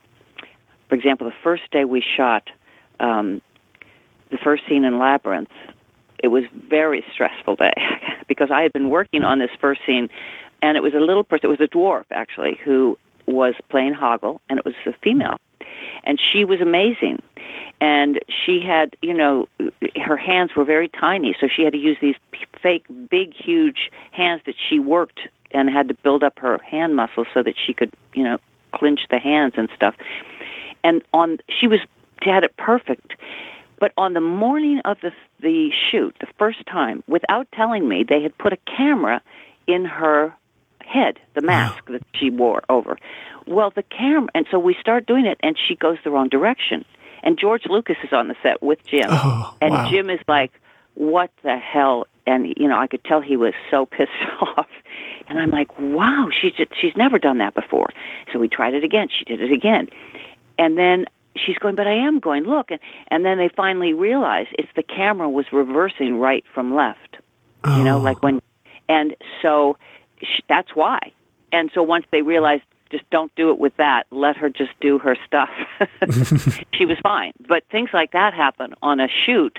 For 0.90 0.96
example, 0.96 1.28
the 1.28 1.36
first 1.44 1.64
day 1.72 1.86
we 1.86 2.04
shot 2.16 2.50
um, 3.00 3.42
the 4.30 4.38
first 4.38 4.64
scene 4.68 4.84
in 4.84 5.00
Labyrinth, 5.00 5.50
it 6.26 6.30
was 6.30 6.44
very 6.68 7.06
stressful 7.14 7.56
day 7.56 7.72
because 8.28 8.50
I 8.50 8.64
had 8.64 8.74
been 8.74 8.90
working 8.90 9.24
on 9.24 9.38
this 9.38 9.52
first 9.62 9.82
scene, 9.86 10.10
and 10.64 10.76
it 10.76 10.82
was 10.82 10.96
a 10.96 11.00
little 11.00 11.24
person. 11.24 11.46
It 11.46 11.60
was 11.60 11.62
a 11.62 11.72
dwarf 11.72 12.06
actually 12.10 12.60
who 12.66 12.98
was 13.28 13.54
playing 13.70 13.94
Hoggle, 13.94 14.40
and 14.50 14.58
it 14.58 14.66
was 14.66 14.74
a 14.88 14.94
female, 15.04 15.38
and 16.04 16.20
she 16.20 16.44
was 16.44 16.62
amazing. 16.62 17.22
And 17.80 18.20
she 18.28 18.60
had, 18.60 18.96
you 19.04 19.14
know, 19.14 19.48
her 20.04 20.18
hands 20.18 20.56
were 20.56 20.64
very 20.66 20.88
tiny, 20.88 21.36
so 21.40 21.48
she 21.48 21.62
had 21.62 21.74
to 21.74 21.80
use 21.80 21.98
these 22.02 22.16
fake, 22.60 22.86
big, 23.12 23.36
huge 23.36 23.92
hands 24.12 24.42
that 24.48 24.56
she 24.58 24.80
worked 24.80 25.20
and 25.52 25.70
had 25.70 25.88
to 25.90 25.94
build 25.94 26.24
up 26.24 26.40
her 26.40 26.58
hand 26.60 26.96
muscles 26.96 27.28
so 27.36 27.44
that 27.44 27.54
she 27.64 27.72
could, 27.72 27.94
you 28.16 28.24
know, 28.24 28.40
clinch 28.72 29.02
the 29.12 29.20
hands 29.20 29.54
and 29.58 29.70
stuff. 29.76 29.94
And 30.84 31.04
on, 31.14 31.38
she 31.50 31.68
was 31.68 31.82
had 32.22 32.44
it 32.44 32.58
perfect. 32.58 33.14
But 33.80 33.92
on 33.98 34.14
the 34.14 34.22
morning 34.22 34.82
of 34.86 34.98
the 35.02 35.12
the 35.42 35.70
shoot, 35.92 36.16
the 36.20 36.28
first 36.38 36.66
time, 36.66 37.04
without 37.08 37.48
telling 37.54 37.88
me, 37.88 38.04
they 38.08 38.22
had 38.22 38.38
put 38.38 38.54
a 38.54 38.58
camera 38.78 39.22
in 39.68 39.86
her 39.86 40.34
head, 40.82 41.20
the 41.34 41.42
mask 41.42 41.86
that 41.88 42.04
she 42.14 42.30
wore 42.30 42.64
over. 42.70 42.98
Well, 43.48 43.72
the 43.76 43.84
camera, 43.84 44.30
and 44.34 44.46
so 44.50 44.60
we 44.60 44.76
start 44.80 45.06
doing 45.06 45.26
it, 45.26 45.38
and 45.42 45.58
she 45.58 45.76
goes 45.76 45.98
the 46.04 46.12
wrong 46.12 46.30
direction. 46.30 46.86
And 47.24 47.40
George 47.40 47.66
Lucas 47.66 47.98
is 48.04 48.14
on 48.14 48.28
the 48.28 48.36
set 48.44 48.62
with 48.62 48.86
Jim, 48.86 49.08
Oh, 49.10 49.56
and 49.62 49.72
wow. 49.72 49.90
Jim 49.90 50.10
is 50.10 50.20
like, 50.28 50.52
"What 50.94 51.32
the 51.44 51.58
hell?" 51.58 52.08
And 52.28 52.54
you 52.58 52.68
know, 52.68 52.78
I 52.78 52.88
could 52.88 53.04
tell 53.04 53.20
he 53.22 53.36
was 53.36 53.54
so 53.72 53.86
pissed 53.98 54.12
off. 54.42 54.68
And 55.28 55.40
I'm 55.40 55.50
like, 55.50 55.78
"Wow, 55.80 56.30
she's 56.32 56.54
just, 56.54 56.72
she's 56.80 56.96
never 56.96 57.18
done 57.18 57.40
that 57.40 57.56
before." 57.56 57.90
So 58.32 58.40
we 58.40 58.48
tried 58.48 58.74
it 58.76 58.84
again. 58.84 59.10
She 59.10 59.26
did 59.26 59.42
it 59.42 59.52
again, 59.52 59.90
and 60.58 60.78
then 60.78 61.06
she's 61.36 61.58
going, 61.58 61.76
"But 61.76 61.88
I 61.88 61.94
am 61.94 62.20
going. 62.20 62.44
Look!" 62.44 62.72
And 62.72 62.80
and 63.10 63.26
then 63.26 63.38
they 63.38 63.50
finally 63.50 63.94
realize 63.94 64.48
it's 64.54 64.70
the 64.76 64.84
camera 64.84 65.30
was 65.30 65.46
reversing 65.52 66.18
right 66.20 66.44
from 66.54 66.74
left. 66.76 67.18
You 67.66 67.84
know, 67.84 67.98
Oh. 67.98 68.02
like 68.02 68.22
when, 68.22 68.42
and 68.88 69.16
so 69.42 69.78
sh- 70.22 70.42
that's 70.48 70.76
why. 70.76 71.12
And 71.52 71.72
so 71.74 71.82
once 71.82 72.06
they 72.12 72.22
realized, 72.22 72.64
just 72.92 73.10
don't 73.10 73.34
do 73.36 73.50
it 73.50 73.58
with 73.58 73.76
that. 73.78 74.04
Let 74.12 74.38
her 74.38 74.50
just 74.50 74.72
do 74.82 75.00
her 75.00 75.18
stuff. 75.26 75.50
she 76.74 76.86
was 76.86 76.98
fine. 77.02 77.32
But 77.48 77.64
things 77.72 77.90
like 77.94 78.12
that 78.12 78.34
happen 78.34 78.74
on 78.84 79.00
a 79.00 79.08
shoot, 79.08 79.58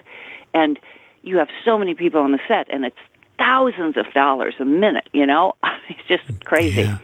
and 0.55 0.79
you 1.23 1.39
have 1.39 1.49
so 1.65 1.77
many 1.79 1.95
people 1.95 2.21
on 2.21 2.31
the 2.33 2.39
set, 2.47 2.73
and 2.73 2.85
it's 2.85 2.97
thousands 3.39 3.97
of 3.97 4.07
dollars 4.15 4.55
a 4.61 4.65
minute. 4.65 5.09
You 5.13 5.27
know, 5.27 5.55
it's 5.89 6.07
just 6.07 6.45
crazy. 6.45 6.83
Yeah. 6.83 6.99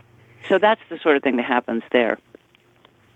So 0.48 0.58
that's 0.58 0.80
the 0.88 0.98
sort 0.98 1.16
of 1.16 1.22
thing 1.24 1.36
that 1.36 1.46
happens 1.46 1.82
there. 1.90 2.18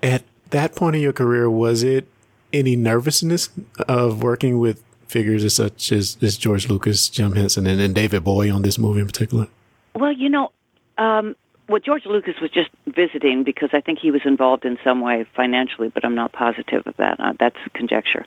At 0.02 0.22
that 0.50 0.74
point 0.74 0.96
in 0.96 1.02
your 1.02 1.12
career, 1.12 1.50
was 1.50 1.82
it 1.82 2.08
any 2.52 2.76
nervousness 2.76 3.50
of 3.88 4.22
working 4.22 4.58
with 4.58 4.82
figures 5.06 5.44
as 5.44 5.54
such 5.54 5.92
as, 5.92 6.16
as 6.22 6.36
George 6.36 6.68
Lucas, 6.68 7.08
Jim 7.08 7.34
Henson, 7.34 7.66
and, 7.66 7.80
and 7.80 7.94
David 7.94 8.24
Bowie 8.24 8.50
on 8.50 8.62
this 8.62 8.78
movie 8.78 9.00
in 9.00 9.06
particular? 9.06 9.48
Well, 9.94 10.12
you 10.12 10.28
know, 10.28 10.52
um, 10.98 11.36
George 11.84 12.06
Lucas 12.06 12.34
was 12.40 12.50
just 12.50 12.70
visiting 12.86 13.42
because 13.44 13.70
I 13.72 13.80
think 13.80 13.98
he 13.98 14.10
was 14.10 14.22
involved 14.24 14.64
in 14.64 14.78
some 14.84 15.00
way 15.00 15.26
financially, 15.34 15.88
but 15.88 16.04
I'm 16.04 16.14
not 16.14 16.32
positive 16.32 16.86
of 16.86 16.96
that. 16.96 17.18
Uh, 17.18 17.32
that's 17.38 17.56
conjecture. 17.74 18.24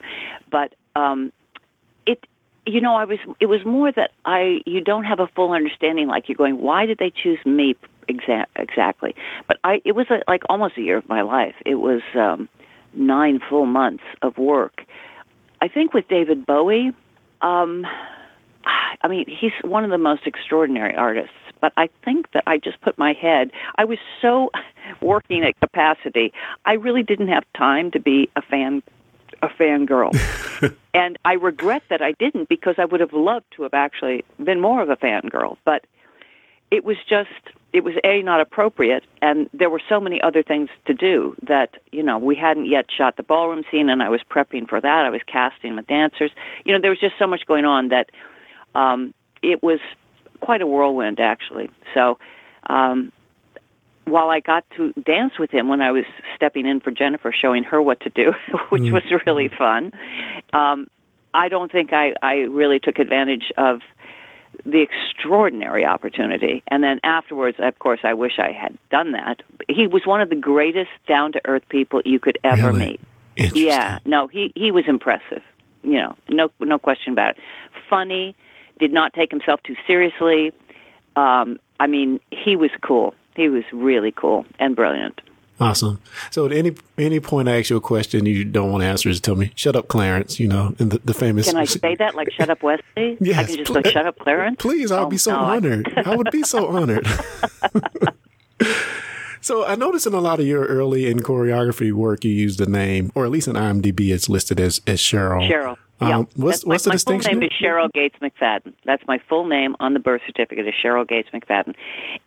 But 0.51 0.73
um, 0.95 1.31
it, 2.05 2.25
you 2.65 2.81
know, 2.81 2.95
I 2.95 3.05
was. 3.05 3.19
It 3.39 3.45
was 3.45 3.63
more 3.65 3.91
that 3.91 4.11
I. 4.25 4.61
You 4.65 4.81
don't 4.81 5.05
have 5.05 5.19
a 5.19 5.27
full 5.27 5.53
understanding. 5.53 6.07
Like 6.07 6.27
you're 6.27 6.35
going, 6.35 6.61
why 6.61 6.85
did 6.85 6.97
they 6.97 7.11
choose 7.11 7.39
me 7.45 7.75
exa- 8.09 8.47
exactly? 8.55 9.15
But 9.47 9.57
I. 9.63 9.81
It 9.85 9.93
was 9.93 10.07
a, 10.09 10.21
like 10.27 10.43
almost 10.49 10.77
a 10.77 10.81
year 10.81 10.97
of 10.97 11.07
my 11.07 11.21
life. 11.21 11.55
It 11.65 11.75
was 11.75 12.01
um, 12.15 12.49
nine 12.93 13.39
full 13.49 13.65
months 13.65 14.03
of 14.21 14.37
work. 14.37 14.83
I 15.61 15.67
think 15.67 15.93
with 15.93 16.07
David 16.07 16.45
Bowie. 16.45 16.91
Um, 17.41 17.85
I 19.01 19.07
mean, 19.07 19.25
he's 19.27 19.51
one 19.63 19.83
of 19.83 19.91
the 19.91 19.97
most 19.97 20.27
extraordinary 20.27 20.95
artists. 20.95 21.33
But 21.61 21.73
I 21.75 21.89
think 22.05 22.31
that 22.31 22.43
I 22.47 22.57
just 22.57 22.79
put 22.81 22.97
my 22.97 23.13
head. 23.13 23.51
I 23.75 23.85
was 23.85 23.97
so 24.21 24.49
working 25.01 25.43
at 25.43 25.59
capacity. 25.59 26.31
I 26.65 26.73
really 26.73 27.03
didn't 27.03 27.27
have 27.27 27.43
time 27.57 27.91
to 27.91 27.99
be 27.99 28.29
a 28.35 28.41
fan, 28.41 28.81
a 29.41 29.47
fangirl, 29.47 30.15
and 30.93 31.17
I 31.25 31.33
regret 31.33 31.83
that 31.89 32.01
I 32.01 32.13
didn't 32.13 32.47
because 32.47 32.75
I 32.77 32.85
would 32.85 33.01
have 33.01 33.13
loved 33.13 33.45
to 33.57 33.63
have 33.63 33.73
actually 33.73 34.23
been 34.41 34.61
more 34.61 34.81
of 34.81 34.89
a 34.89 34.95
fangirl. 34.95 35.57
But 35.65 35.85
it 36.71 36.85
was 36.85 36.97
just 37.09 37.29
it 37.71 37.83
was 37.83 37.93
a 38.03 38.21
not 38.23 38.41
appropriate 38.41 39.03
and 39.21 39.49
there 39.53 39.69
were 39.69 39.81
so 39.87 39.99
many 39.99 40.21
other 40.21 40.41
things 40.41 40.69
to 40.85 40.93
do 40.93 41.35
that 41.47 41.75
you 41.91 42.03
know 42.03 42.17
we 42.17 42.35
hadn't 42.35 42.65
yet 42.65 42.85
shot 42.95 43.15
the 43.17 43.23
ballroom 43.23 43.63
scene 43.69 43.89
and 43.89 44.01
i 44.01 44.09
was 44.09 44.21
prepping 44.29 44.67
for 44.67 44.81
that. 44.81 45.05
I 45.05 45.09
was 45.09 45.21
casting 45.27 45.75
the 45.75 45.81
dancers. 45.83 46.31
You 46.65 46.73
know 46.73 46.81
there 46.81 46.89
was 46.89 46.99
just 46.99 47.15
so 47.19 47.27
much 47.27 47.45
going 47.45 47.65
on 47.65 47.89
that 47.89 48.09
um 48.75 49.13
it 49.41 49.63
was 49.63 49.79
quite 50.39 50.61
a 50.61 50.67
whirlwind 50.67 51.19
actually. 51.19 51.69
So 51.93 52.17
um 52.67 53.11
while 54.05 54.29
I 54.29 54.39
got 54.39 54.65
to 54.75 54.91
dance 54.93 55.33
with 55.37 55.51
him 55.51 55.69
when 55.69 55.81
I 55.81 55.91
was 55.91 56.05
stepping 56.35 56.65
in 56.65 56.79
for 56.79 56.91
Jennifer, 56.91 57.31
showing 57.31 57.63
her 57.63 57.81
what 57.81 57.99
to 58.01 58.09
do, 58.09 58.33
which 58.69 58.91
was 58.91 59.03
really 59.25 59.49
fun, 59.49 59.91
um, 60.51 60.87
I 61.33 61.47
don't 61.47 61.71
think 61.71 61.93
I, 61.93 62.13
I 62.21 62.33
really 62.49 62.79
took 62.79 62.97
advantage 62.97 63.51
of 63.57 63.81
the 64.65 64.81
extraordinary 64.81 65.85
opportunity. 65.85 66.63
And 66.67 66.83
then 66.83 66.99
afterwards, 67.03 67.57
of 67.59 67.77
course, 67.79 68.01
I 68.03 68.13
wish 68.13 68.33
I 68.39 68.51
had 68.51 68.77
done 68.89 69.13
that. 69.13 69.41
He 69.67 69.87
was 69.87 70.05
one 70.05 70.21
of 70.21 70.29
the 70.29 70.35
greatest 70.35 70.91
down 71.07 71.31
to 71.33 71.41
earth 71.45 71.63
people 71.69 72.01
you 72.05 72.19
could 72.19 72.37
ever 72.43 72.67
Really? 72.71 72.99
meet. 73.37 73.55
Yeah, 73.55 73.99
no, 74.05 74.27
he 74.27 74.51
he 74.55 74.69
was 74.71 74.83
impressive. 74.87 75.41
You 75.81 75.93
know, 75.93 76.15
no 76.27 76.51
no 76.59 76.77
question 76.77 77.13
about 77.13 77.37
it. 77.37 77.43
Funny, 77.89 78.35
did 78.79 78.91
not 78.91 79.13
take 79.13 79.31
himself 79.31 79.61
too 79.63 79.75
seriously. 79.87 80.51
Um, 81.15 81.57
I 81.79 81.87
mean, 81.87 82.19
he 82.31 82.57
was 82.57 82.71
cool. 82.81 83.13
He 83.35 83.47
was 83.47 83.63
really 83.71 84.11
cool 84.11 84.45
and 84.59 84.75
brilliant. 84.75 85.21
Awesome. 85.59 85.99
So 86.31 86.45
at 86.45 86.53
any 86.53 86.73
any 86.97 87.19
point 87.19 87.49
I 87.49 87.59
ask 87.59 87.69
you 87.69 87.75
a 87.77 87.81
question 87.81 88.25
you 88.25 88.45
don't 88.45 88.71
want 88.71 88.81
to 88.81 88.87
answer, 88.87 89.09
just 89.09 89.23
tell 89.25 89.35
me, 89.35 89.51
shut 89.55 89.75
up, 89.75 89.87
Clarence, 89.89 90.39
you 90.39 90.47
know, 90.47 90.73
and 90.79 90.91
the, 90.91 90.99
the 91.03 91.13
famous 91.13 91.47
Can 91.47 91.57
I 91.57 91.65
say 91.65 91.95
that 91.95 92.15
like 92.15 92.31
"Shut 92.31 92.49
up, 92.49 92.63
Wesley"? 92.63 92.83
I 92.97 93.17
Yes, 93.19 93.47
can 93.47 93.57
just 93.57 93.71
pl- 93.71 93.81
go 93.81 93.89
"Shut 93.89 94.05
up, 94.05 94.17
Clarence." 94.19 94.55
Please, 94.59 94.89
I'll 94.91 95.05
Oh, 95.05 95.09
be 95.09 95.17
so 95.17 95.31
no, 95.31 95.39
honored. 95.39 95.91
I 96.05 96.15
would 96.15 96.31
be 96.31 96.43
so 96.43 96.67
honored. 96.67 97.05
so 99.41 99.65
I 99.65 99.75
noticed 99.75 100.07
in 100.07 100.13
a 100.13 100.19
lot 100.21 100.39
of 100.39 100.45
your 100.45 100.65
early 100.65 101.07
in 101.09 101.19
choreography 101.19 101.91
work, 101.91 102.23
you 102.23 102.31
used 102.31 102.59
the 102.59 102.65
name, 102.65 103.11
or 103.15 103.25
at 103.25 103.31
least 103.31 103.47
in 103.47 103.55
IMDb, 103.55 104.13
it's 104.13 104.29
listed 104.29 104.59
as 104.59 104.81
as 104.87 104.99
Cheryl. 104.99 105.47
Cheryl. 105.49 105.77
Um, 106.01 106.07
yeah. 106.09 106.17
what's 106.17 106.59
That's 106.59 106.65
my, 106.65 106.73
what's 106.73 106.83
the 106.85 106.89
my 106.91 106.93
distinction? 106.95 107.31
full 107.31 107.39
name 107.41 107.49
is 107.49 107.57
Cheryl 107.61 107.91
Gates 107.91 108.15
McFadden. 108.21 108.73
That's 108.85 109.05
my 109.07 109.19
full 109.27 109.45
name 109.45 109.75
on 109.81 109.93
the 109.93 109.99
birth 109.99 110.21
certificate 110.25 110.65
is 110.65 110.73
Cheryl 110.81 111.05
Gates 111.05 111.27
McFadden. 111.33 111.75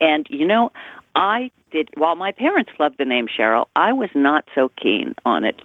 And 0.00 0.26
you 0.28 0.46
know, 0.46 0.70
I 1.14 1.50
did 1.70 1.90
while 1.96 2.16
my 2.16 2.32
parents 2.32 2.70
loved 2.78 2.98
the 2.98 3.04
name 3.04 3.26
Cheryl, 3.26 3.66
I 3.76 3.92
was 3.92 4.10
not 4.14 4.44
so 4.54 4.70
keen 4.80 5.14
on 5.24 5.44
it. 5.44 5.60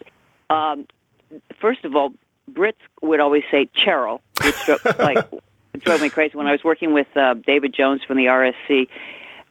Um, 0.49 0.87
first 1.59 1.83
of 1.85 1.95
all, 1.95 2.13
Brits 2.51 2.73
would 3.01 3.19
always 3.19 3.43
say 3.51 3.69
Cheryl, 3.75 4.21
which 4.43 4.55
like 4.99 5.25
drove 5.79 6.01
me 6.01 6.09
crazy. 6.09 6.37
When 6.37 6.47
I 6.47 6.51
was 6.51 6.63
working 6.63 6.93
with 6.93 7.07
uh, 7.15 7.35
David 7.35 7.73
Jones 7.73 8.01
from 8.03 8.17
the 8.17 8.25
RSC, 8.25 8.87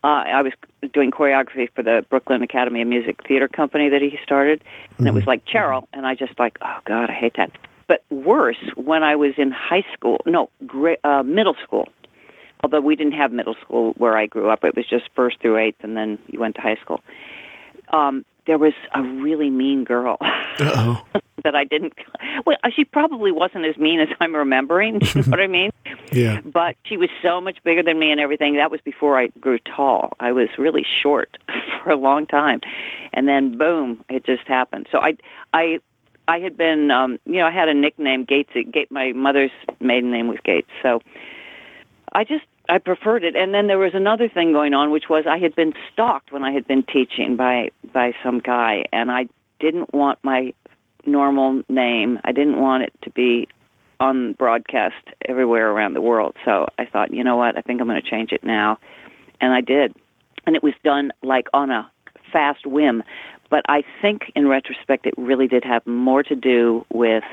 uh, 0.02 0.06
I 0.06 0.42
was 0.42 0.52
doing 0.92 1.10
choreography 1.10 1.68
for 1.74 1.82
the 1.82 2.04
Brooklyn 2.08 2.42
Academy 2.42 2.82
of 2.82 2.88
Music 2.88 3.20
Theater 3.26 3.48
Company 3.48 3.88
that 3.88 4.02
he 4.02 4.18
started, 4.22 4.62
and 4.98 5.08
it 5.08 5.14
was 5.14 5.26
like 5.26 5.44
Cheryl, 5.46 5.86
and 5.92 6.06
I 6.06 6.14
just 6.14 6.38
like, 6.38 6.58
oh 6.62 6.78
God, 6.84 7.10
I 7.10 7.14
hate 7.14 7.34
that. 7.36 7.50
But 7.88 8.04
worse, 8.10 8.58
when 8.74 9.02
I 9.02 9.14
was 9.14 9.34
in 9.36 9.52
high 9.52 9.84
school, 9.92 10.20
no, 10.26 10.50
gra- 10.66 10.96
uh, 11.04 11.22
middle 11.22 11.54
school, 11.62 11.88
although 12.66 12.80
we 12.80 12.96
didn't 12.96 13.12
have 13.12 13.30
middle 13.30 13.54
school 13.62 13.92
where 13.96 14.16
I 14.16 14.26
grew 14.26 14.50
up, 14.50 14.64
it 14.64 14.75
was 14.75 14.88
just 14.88 15.04
first 15.14 15.38
through 15.40 15.56
eighth, 15.56 15.85
and 15.85 15.96
then 15.96 16.18
you 16.26 16.40
went 16.40 16.56
to 16.56 16.61
high 16.61 16.75
school. 16.82 17.00
Um, 17.90 18.25
there 18.49 18.58
was 18.58 18.73
a 18.92 19.02
really 19.02 19.50
mean 19.50 19.85
girl 19.85 20.16
that 20.58 21.54
I 21.54 21.62
didn't. 21.62 21.92
Well, 22.44 22.56
she 22.75 22.85
probably 22.85 23.30
wasn't 23.30 23.66
as 23.66 23.76
mean 23.76 24.00
as 24.00 24.08
I'm 24.20 24.35
remembering. 24.35 25.00
You 25.14 25.23
know 25.23 25.30
what 25.30 25.40
I 25.40 25.46
mean? 25.46 25.70
Yeah. 26.11 26.40
But 26.40 26.75
she 26.82 26.96
was 26.96 27.08
so 27.23 27.40
much 27.40 27.58
bigger 27.62 27.85
than 27.85 28.00
me 28.00 28.11
and 28.11 28.20
everything. 28.20 28.56
That 28.56 28.73
was 28.73 28.80
before 28.80 29.16
I 29.16 29.28
grew 29.40 29.61
tall. 29.61 30.12
I 30.18 30.32
was 30.32 30.49
really 30.58 30.85
short 31.02 31.38
for 31.85 31.90
a 31.90 31.96
long 31.96 32.26
time, 32.26 32.62
and 33.12 33.28
then 33.28 33.56
boom, 33.56 34.04
it 34.08 34.26
just 34.26 34.49
happened. 34.49 34.88
So 34.90 34.99
I, 34.99 35.16
I, 35.54 35.78
I 36.26 36.40
had 36.40 36.56
been, 36.56 36.90
um, 36.90 37.20
you 37.26 37.38
know, 37.38 37.46
I 37.46 37.52
had 37.52 37.68
a 37.68 37.75
nickname 37.75 38.25
Gates. 38.25 38.50
Gate. 38.73 38.90
My 38.90 39.12
mother's 39.12 39.52
maiden 39.78 40.11
name 40.11 40.26
was 40.26 40.38
Gates, 40.44 40.70
so 40.82 41.00
I 42.16 42.25
just 42.25 42.44
I 42.68 42.78
preferred 42.78 43.25
it. 43.25 43.37
And 43.37 43.54
then 43.54 43.66
there 43.66 43.78
was 43.78 43.94
another 43.94 44.28
thing 44.28 44.52
going 44.52 44.75
on, 44.75 44.90
which 44.90 45.04
was 45.08 45.25
I 45.28 45.38
had 45.38 45.54
been 45.54 45.73
stalked 45.92 46.32
when 46.32 46.44
I 46.44 46.52
had 46.52 46.66
been 46.66 46.82
teaching 46.82 47.37
by 47.37 47.70
by 47.92 48.12
some 48.23 48.40
guy, 48.40 48.85
and 48.92 49.11
I 49.11 49.26
didn't 49.61 49.92
want 49.94 50.18
my 50.23 50.52
normal 51.04 51.62
name. 51.68 52.18
I 52.25 52.32
didn't 52.32 52.61
want 52.61 52.82
it 52.82 52.92
to 53.02 53.11
be 53.11 53.49
on 54.00 54.35
broadcast 54.35 54.94
everywhere 55.26 55.70
around 55.70 55.94
the 55.94 56.00
world. 56.00 56.37
So 56.44 56.66
I 56.78 56.85
thought, 56.85 57.14
you 57.14 57.25
know 57.25 57.37
what? 57.37 57.56
I 57.56 57.62
think 57.62 57.80
I'm 57.80 57.87
going 57.87 58.00
to 58.00 58.11
change 58.11 58.32
it 58.32 58.44
now, 58.44 58.78
and 59.40 59.52
I 59.52 59.61
did. 59.61 59.94
And 60.46 60.54
it 60.54 60.62
was 60.62 60.75
done 60.85 61.12
like 61.23 61.46
on 61.54 61.70
a 61.70 61.90
fast 62.32 62.66
whim. 62.66 63.02
But 63.49 63.62
I 63.68 63.85
think, 64.02 64.32
in 64.35 64.49
retrospect, 64.49 65.06
it 65.06 65.14
really 65.16 65.46
did 65.46 65.64
have 65.64 65.87
more 65.87 66.23
to 66.25 66.35
do 66.35 66.85
with 66.92 67.25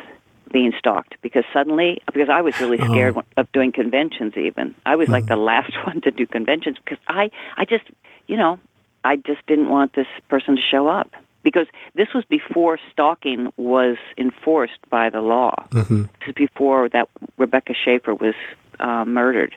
being 0.54 0.72
stalked 0.78 1.16
because 1.22 1.44
suddenly 1.52 2.02
because 2.06 2.30
I 2.30 2.42
was 2.42 2.58
really 2.62 2.78
scared 2.78 3.18
of 3.36 3.52
doing 3.52 3.74
conventions 3.74 4.38
even. 4.38 4.74
I 4.86 4.96
was 4.96 5.10
like 5.10 5.26
the 5.26 5.36
last 5.36 5.74
one 5.86 6.00
to 6.02 6.12
do 6.12 6.26
conventions 6.26 6.78
because 6.82 7.00
I 7.10 7.32
I 7.58 7.66
just, 7.66 7.84
you 8.28 8.38
know, 8.38 8.60
I 9.04 9.18
just 9.18 9.46
didn't 9.48 9.68
want 9.68 9.94
this 9.94 10.08
person 10.30 10.56
to 10.56 10.62
show 10.62 10.88
up 10.88 11.12
because 11.42 11.68
this 11.96 12.08
was 12.16 12.24
before 12.30 12.80
stalking 12.92 13.52
was 13.58 13.98
enforced 14.18 14.80
by 14.90 15.10
the 15.10 15.20
law. 15.20 15.56
Mm-hmm. 15.72 16.04
This 16.04 16.30
is 16.30 16.34
before 16.36 16.88
that 16.90 17.10
Rebecca 17.38 17.74
Schaeffer 17.74 18.16
was 18.16 18.36
uh, 18.80 19.04
murdered. 19.04 19.56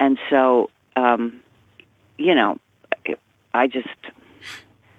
And 0.00 0.18
so 0.30 0.70
um 0.96 1.40
you 2.16 2.34
know, 2.34 2.58
I 3.52 3.66
just 3.66 3.88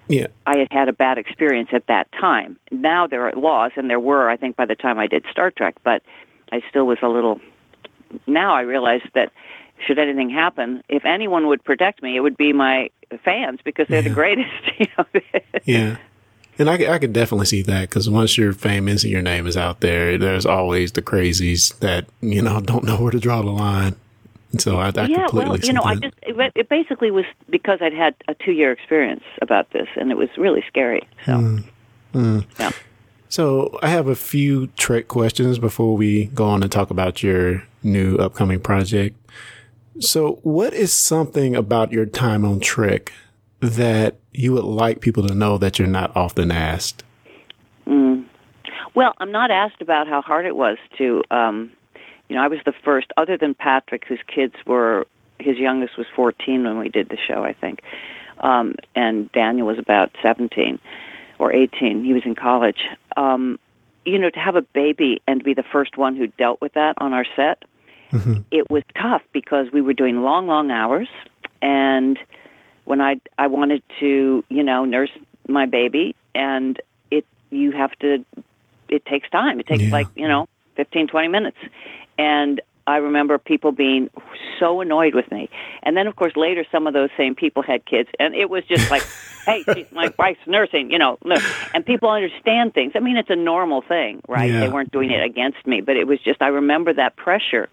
Yeah. 0.08 0.26
I 0.46 0.58
had 0.58 0.68
had 0.70 0.88
a 0.88 0.92
bad 0.92 1.18
experience 1.18 1.70
at 1.72 1.86
that 1.86 2.10
time. 2.12 2.58
Now 2.70 3.06
there 3.06 3.26
are 3.28 3.32
laws, 3.32 3.72
and 3.76 3.88
there 3.88 4.00
were, 4.00 4.28
I 4.28 4.36
think, 4.36 4.56
by 4.56 4.66
the 4.66 4.74
time 4.74 4.98
I 4.98 5.06
did 5.06 5.24
Star 5.30 5.50
Trek, 5.50 5.76
but 5.84 6.02
I 6.52 6.60
still 6.68 6.86
was 6.86 6.98
a 7.02 7.08
little. 7.08 7.40
Now 8.26 8.54
I 8.54 8.60
realize 8.62 9.00
that 9.14 9.32
should 9.86 9.98
anything 9.98 10.30
happen, 10.30 10.82
if 10.88 11.04
anyone 11.04 11.48
would 11.48 11.64
protect 11.64 12.02
me, 12.02 12.16
it 12.16 12.20
would 12.20 12.36
be 12.36 12.52
my 12.52 12.90
fans 13.24 13.58
because 13.64 13.86
they're 13.88 14.02
Yeah. 14.02 14.08
the 14.08 14.14
greatest. 14.14 14.50
You 14.78 14.86
know? 14.98 15.04
Yeah. 15.64 15.96
And 16.58 16.70
I, 16.70 16.94
I 16.94 16.98
could 17.00 17.12
definitely 17.12 17.46
see 17.46 17.62
that 17.62 17.88
because 17.88 18.08
once 18.08 18.38
you're 18.38 18.52
famous 18.52 19.02
and 19.02 19.10
your 19.12 19.22
name 19.22 19.46
is 19.48 19.56
out 19.56 19.80
there, 19.80 20.16
there's 20.16 20.46
always 20.46 20.92
the 20.92 21.02
crazies 21.02 21.76
that, 21.80 22.06
you 22.20 22.40
know, 22.42 22.60
don't 22.60 22.84
know 22.84 22.96
where 23.00 23.10
to 23.10 23.18
draw 23.18 23.42
the 23.42 23.50
line. 23.50 23.96
So 24.58 24.78
I, 24.78 24.88
I 24.88 25.06
yeah, 25.06 25.26
completely 25.26 25.50
well, 25.50 25.58
you 25.58 25.72
know, 25.72 25.82
I 25.82 25.94
just 25.96 26.14
it, 26.22 26.52
it 26.54 26.68
basically 26.68 27.10
was 27.10 27.24
because 27.50 27.78
I'd 27.80 27.92
had 27.92 28.14
a 28.28 28.34
two 28.34 28.52
year 28.52 28.72
experience 28.72 29.24
about 29.42 29.70
this, 29.70 29.88
and 29.96 30.10
it 30.10 30.16
was 30.16 30.28
really 30.36 30.64
scary. 30.68 31.06
So, 31.26 31.36
hmm. 31.36 31.58
Hmm. 32.12 32.40
yeah. 32.58 32.70
So 33.28 33.76
I 33.82 33.88
have 33.88 34.06
a 34.06 34.14
few 34.14 34.68
Trek 34.76 35.08
questions 35.08 35.58
before 35.58 35.96
we 35.96 36.26
go 36.26 36.44
on 36.44 36.62
and 36.62 36.70
talk 36.70 36.90
about 36.90 37.22
your 37.22 37.64
new 37.82 38.16
upcoming 38.16 38.60
project. 38.60 39.16
So 39.98 40.38
what 40.42 40.72
is 40.72 40.92
something 40.92 41.56
about 41.56 41.92
your 41.92 42.06
time 42.06 42.44
on 42.44 42.60
Trek 42.60 43.12
that 43.60 44.16
you 44.32 44.52
would 44.52 44.64
like 44.64 45.00
people 45.00 45.26
to 45.26 45.34
know 45.34 45.58
that 45.58 45.78
you're 45.78 45.88
not 45.88 46.16
often 46.16 46.50
asked? 46.50 47.02
Hmm. 47.86 48.22
Well, 48.94 49.14
I'm 49.18 49.32
not 49.32 49.50
asked 49.50 49.80
about 49.80 50.06
how 50.06 50.22
hard 50.22 50.46
it 50.46 50.54
was 50.54 50.78
to, 50.98 51.22
um, 51.30 51.72
you 52.28 52.36
know, 52.36 52.42
I 52.42 52.48
was 52.48 52.58
the 52.64 52.72
first, 52.84 53.08
other 53.16 53.36
than 53.36 53.54
Patrick, 53.54 54.04
whose 54.06 54.20
kids 54.26 54.54
were, 54.66 55.06
his 55.38 55.58
youngest 55.58 55.96
was 55.98 56.06
14 56.14 56.64
when 56.64 56.78
we 56.78 56.88
did 56.88 57.08
the 57.08 57.18
show, 57.28 57.44
I 57.44 57.52
think, 57.52 57.82
um, 58.40 58.74
and 58.94 59.30
Daniel 59.32 59.66
was 59.66 59.78
about 59.78 60.10
17 60.22 60.78
or 61.38 61.52
18. 61.52 62.04
He 62.04 62.12
was 62.12 62.22
in 62.24 62.34
college. 62.34 62.78
Um, 63.16 63.58
you 64.04 64.18
know, 64.18 64.30
to 64.30 64.38
have 64.38 64.56
a 64.56 64.62
baby 64.62 65.22
and 65.26 65.42
be 65.42 65.54
the 65.54 65.62
first 65.62 65.96
one 65.96 66.14
who 66.16 66.26
dealt 66.26 66.60
with 66.60 66.74
that 66.74 66.94
on 66.98 67.12
our 67.12 67.24
set, 67.36 67.62
it 68.50 68.70
was 68.70 68.82
tough 69.00 69.22
because 69.32 69.66
we 69.72 69.80
were 69.80 69.94
doing 69.94 70.22
long, 70.22 70.46
long 70.46 70.70
hours, 70.70 71.08
and 71.62 72.18
when 72.84 73.00
I 73.00 73.20
I 73.38 73.46
wanted 73.48 73.82
to, 74.00 74.44
you 74.48 74.62
know, 74.62 74.84
nurse 74.84 75.10
my 75.48 75.66
baby, 75.66 76.14
and 76.34 76.80
it 77.10 77.26
you 77.50 77.72
have 77.72 77.90
to 78.00 78.24
it 78.88 79.04
takes 79.06 79.28
time. 79.30 79.58
It 79.58 79.66
takes 79.66 79.82
Yeah. 79.84 79.90
like, 79.92 80.08
you 80.14 80.28
know, 80.28 80.46
fifteen 80.76 81.06
twenty 81.06 81.28
minutes. 81.28 81.58
And 82.18 82.60
I 82.86 82.98
remember 82.98 83.38
people 83.38 83.72
being 83.72 84.10
so 84.60 84.80
annoyed 84.80 85.14
with 85.14 85.30
me. 85.30 85.48
And 85.82 85.96
then, 85.96 86.06
of 86.06 86.16
course, 86.16 86.36
later 86.36 86.66
some 86.70 86.86
of 86.86 86.92
those 86.92 87.08
same 87.16 87.34
people 87.34 87.62
had 87.62 87.86
kids. 87.86 88.10
And 88.18 88.34
it 88.34 88.50
was 88.50 88.62
just 88.64 88.90
like, 88.90 89.02
hey, 89.46 89.64
she's 89.72 89.90
my 89.90 90.12
wife's 90.18 90.46
nursing, 90.46 90.90
you 90.90 90.98
know. 90.98 91.18
Look. 91.24 91.42
And 91.72 91.84
people 91.84 92.10
understand 92.10 92.74
things. 92.74 92.92
I 92.94 93.00
mean, 93.00 93.16
it's 93.16 93.30
a 93.30 93.36
normal 93.36 93.80
thing, 93.80 94.20
right? 94.28 94.50
Yeah. 94.50 94.60
They 94.60 94.68
weren't 94.68 94.92
doing 94.92 95.10
it 95.10 95.24
against 95.24 95.66
me. 95.66 95.80
But 95.80 95.96
it 95.96 96.06
was 96.06 96.18
just, 96.20 96.42
I 96.42 96.48
remember 96.48 96.92
that 96.92 97.16
pressure 97.16 97.68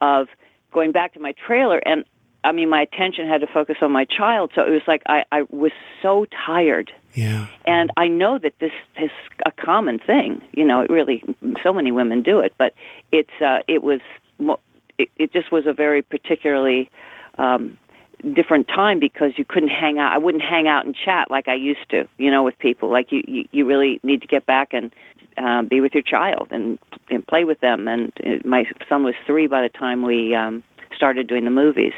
of 0.00 0.28
going 0.72 0.92
back 0.92 1.12
to 1.14 1.20
my 1.20 1.32
trailer. 1.46 1.78
And 1.78 2.04
I 2.44 2.52
mean, 2.52 2.68
my 2.68 2.82
attention 2.82 3.28
had 3.28 3.40
to 3.40 3.46
focus 3.46 3.76
on 3.82 3.92
my 3.92 4.04
child. 4.04 4.50
So 4.54 4.62
it 4.62 4.70
was 4.70 4.82
like 4.86 5.02
I, 5.06 5.24
I 5.30 5.42
was 5.50 5.72
so 6.02 6.26
tired. 6.46 6.92
Yeah. 7.14 7.46
And 7.66 7.90
I 7.96 8.08
know 8.08 8.38
that 8.38 8.54
this 8.58 8.72
is 9.00 9.10
a 9.46 9.52
common 9.52 9.98
thing. 9.98 10.42
You 10.52 10.64
know, 10.64 10.80
it 10.80 10.90
really 10.90 11.22
so 11.62 11.72
many 11.72 11.92
women 11.92 12.22
do 12.22 12.40
it, 12.40 12.54
but 12.58 12.74
it's 13.12 13.30
uh, 13.40 13.58
it 13.68 13.82
was 13.82 14.00
mo- 14.38 14.60
it, 14.98 15.08
it 15.16 15.32
just 15.32 15.52
was 15.52 15.66
a 15.66 15.72
very 15.72 16.02
particularly 16.02 16.90
um, 17.38 17.78
different 18.34 18.66
time 18.68 18.98
because 18.98 19.32
you 19.36 19.44
couldn't 19.44 19.68
hang 19.68 19.98
out. 19.98 20.12
I 20.12 20.18
wouldn't 20.18 20.42
hang 20.42 20.66
out 20.68 20.86
and 20.86 20.96
chat 20.96 21.30
like 21.30 21.48
I 21.48 21.54
used 21.54 21.88
to. 21.90 22.08
You 22.18 22.30
know, 22.30 22.42
with 22.42 22.58
people 22.58 22.90
like 22.90 23.12
you 23.12 23.22
you, 23.28 23.44
you 23.52 23.66
really 23.66 24.00
need 24.02 24.22
to 24.22 24.26
get 24.26 24.46
back 24.46 24.72
and 24.72 24.92
uh, 25.36 25.62
be 25.62 25.80
with 25.80 25.94
your 25.94 26.02
child 26.02 26.48
and 26.50 26.78
and 27.08 27.26
play 27.26 27.44
with 27.44 27.60
them. 27.60 27.86
And 27.86 28.12
uh, 28.24 28.48
my 28.48 28.64
son 28.88 29.04
was 29.04 29.14
three 29.26 29.46
by 29.46 29.62
the 29.62 29.68
time 29.68 30.02
we 30.02 30.34
um, 30.34 30.64
started 30.96 31.26
doing 31.26 31.44
the 31.44 31.50
movies. 31.50 31.94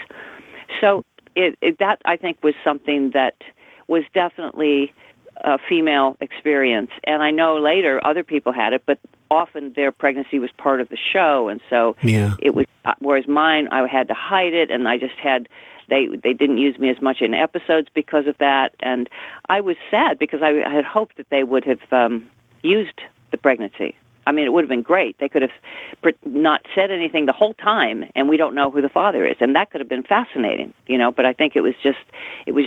So 0.81 1.05
it, 1.35 1.59
it 1.61 1.79
that 1.79 2.01
I 2.05 2.17
think 2.17 2.43
was 2.43 2.55
something 2.63 3.11
that 3.11 3.37
was 3.89 4.05
definitely 4.15 4.93
a 5.39 5.59
female 5.69 6.17
experience. 6.21 6.91
And 7.05 7.23
I 7.23 7.31
know 7.31 7.57
later 7.59 8.01
other 8.07 8.23
people 8.23 8.53
had 8.53 8.73
it, 8.73 8.83
but 8.87 8.99
often 9.31 9.73
their 9.75 9.91
pregnancy 9.93 10.39
was 10.39 10.51
part 10.57 10.81
of 10.81 10.89
the 10.89 10.97
show, 10.97 11.49
and 11.49 11.61
so 11.69 11.97
Yeah. 12.03 12.35
it 12.39 12.55
was. 12.55 12.67
Whereas 12.99 13.27
mine, 13.27 13.69
I 13.73 13.87
had 13.87 14.09
to 14.09 14.15
hide 14.15 14.53
it, 14.53 14.71
and 14.71 14.89
I 14.89 14.99
just 14.99 15.17
had. 15.17 15.49
They 15.89 16.07
they 16.07 16.33
didn't 16.33 16.59
use 16.59 16.79
me 16.79 16.89
as 16.89 17.01
much 17.03 17.21
in 17.21 17.35
episodes 17.35 17.89
because 17.93 18.27
of 18.27 18.39
that, 18.39 18.75
and 18.81 19.09
I 19.51 19.61
was 19.61 19.77
sad 19.91 20.19
because 20.19 20.41
I, 20.43 20.63
I 20.67 20.73
had 20.73 20.85
hoped 20.85 21.19
that 21.19 21.29
they 21.29 21.45
would 21.45 21.65
have 21.65 21.81
um, 21.93 22.27
used 22.63 23.01
the 23.33 23.37
pregnancy. 23.37 23.95
I 24.27 24.33
mean, 24.33 24.47
it 24.47 24.53
would 24.53 24.65
have 24.65 24.69
been 24.69 24.83
great. 24.83 25.19
They 25.19 25.29
could 25.29 25.43
have 25.43 25.51
pr- 26.03 26.11
not 26.25 26.63
said 26.75 26.91
anything 26.91 27.27
the 27.27 27.33
whole 27.33 27.55
time, 27.55 28.05
and 28.15 28.29
we 28.29 28.37
don't 28.37 28.55
know 28.55 28.71
who 28.71 28.81
the 28.81 28.89
father 28.89 29.27
is, 29.27 29.37
and 29.41 29.55
that 29.55 29.71
could 29.71 29.81
have 29.81 29.89
been 29.89 30.03
fascinating, 30.03 30.73
you 30.87 30.99
know. 30.99 31.13
But 31.13 31.27
I 31.27 31.33
think 31.33 31.57
it 31.57 31.61
was 31.61 31.75
just, 31.83 31.99
it 32.47 32.53
was 32.53 32.67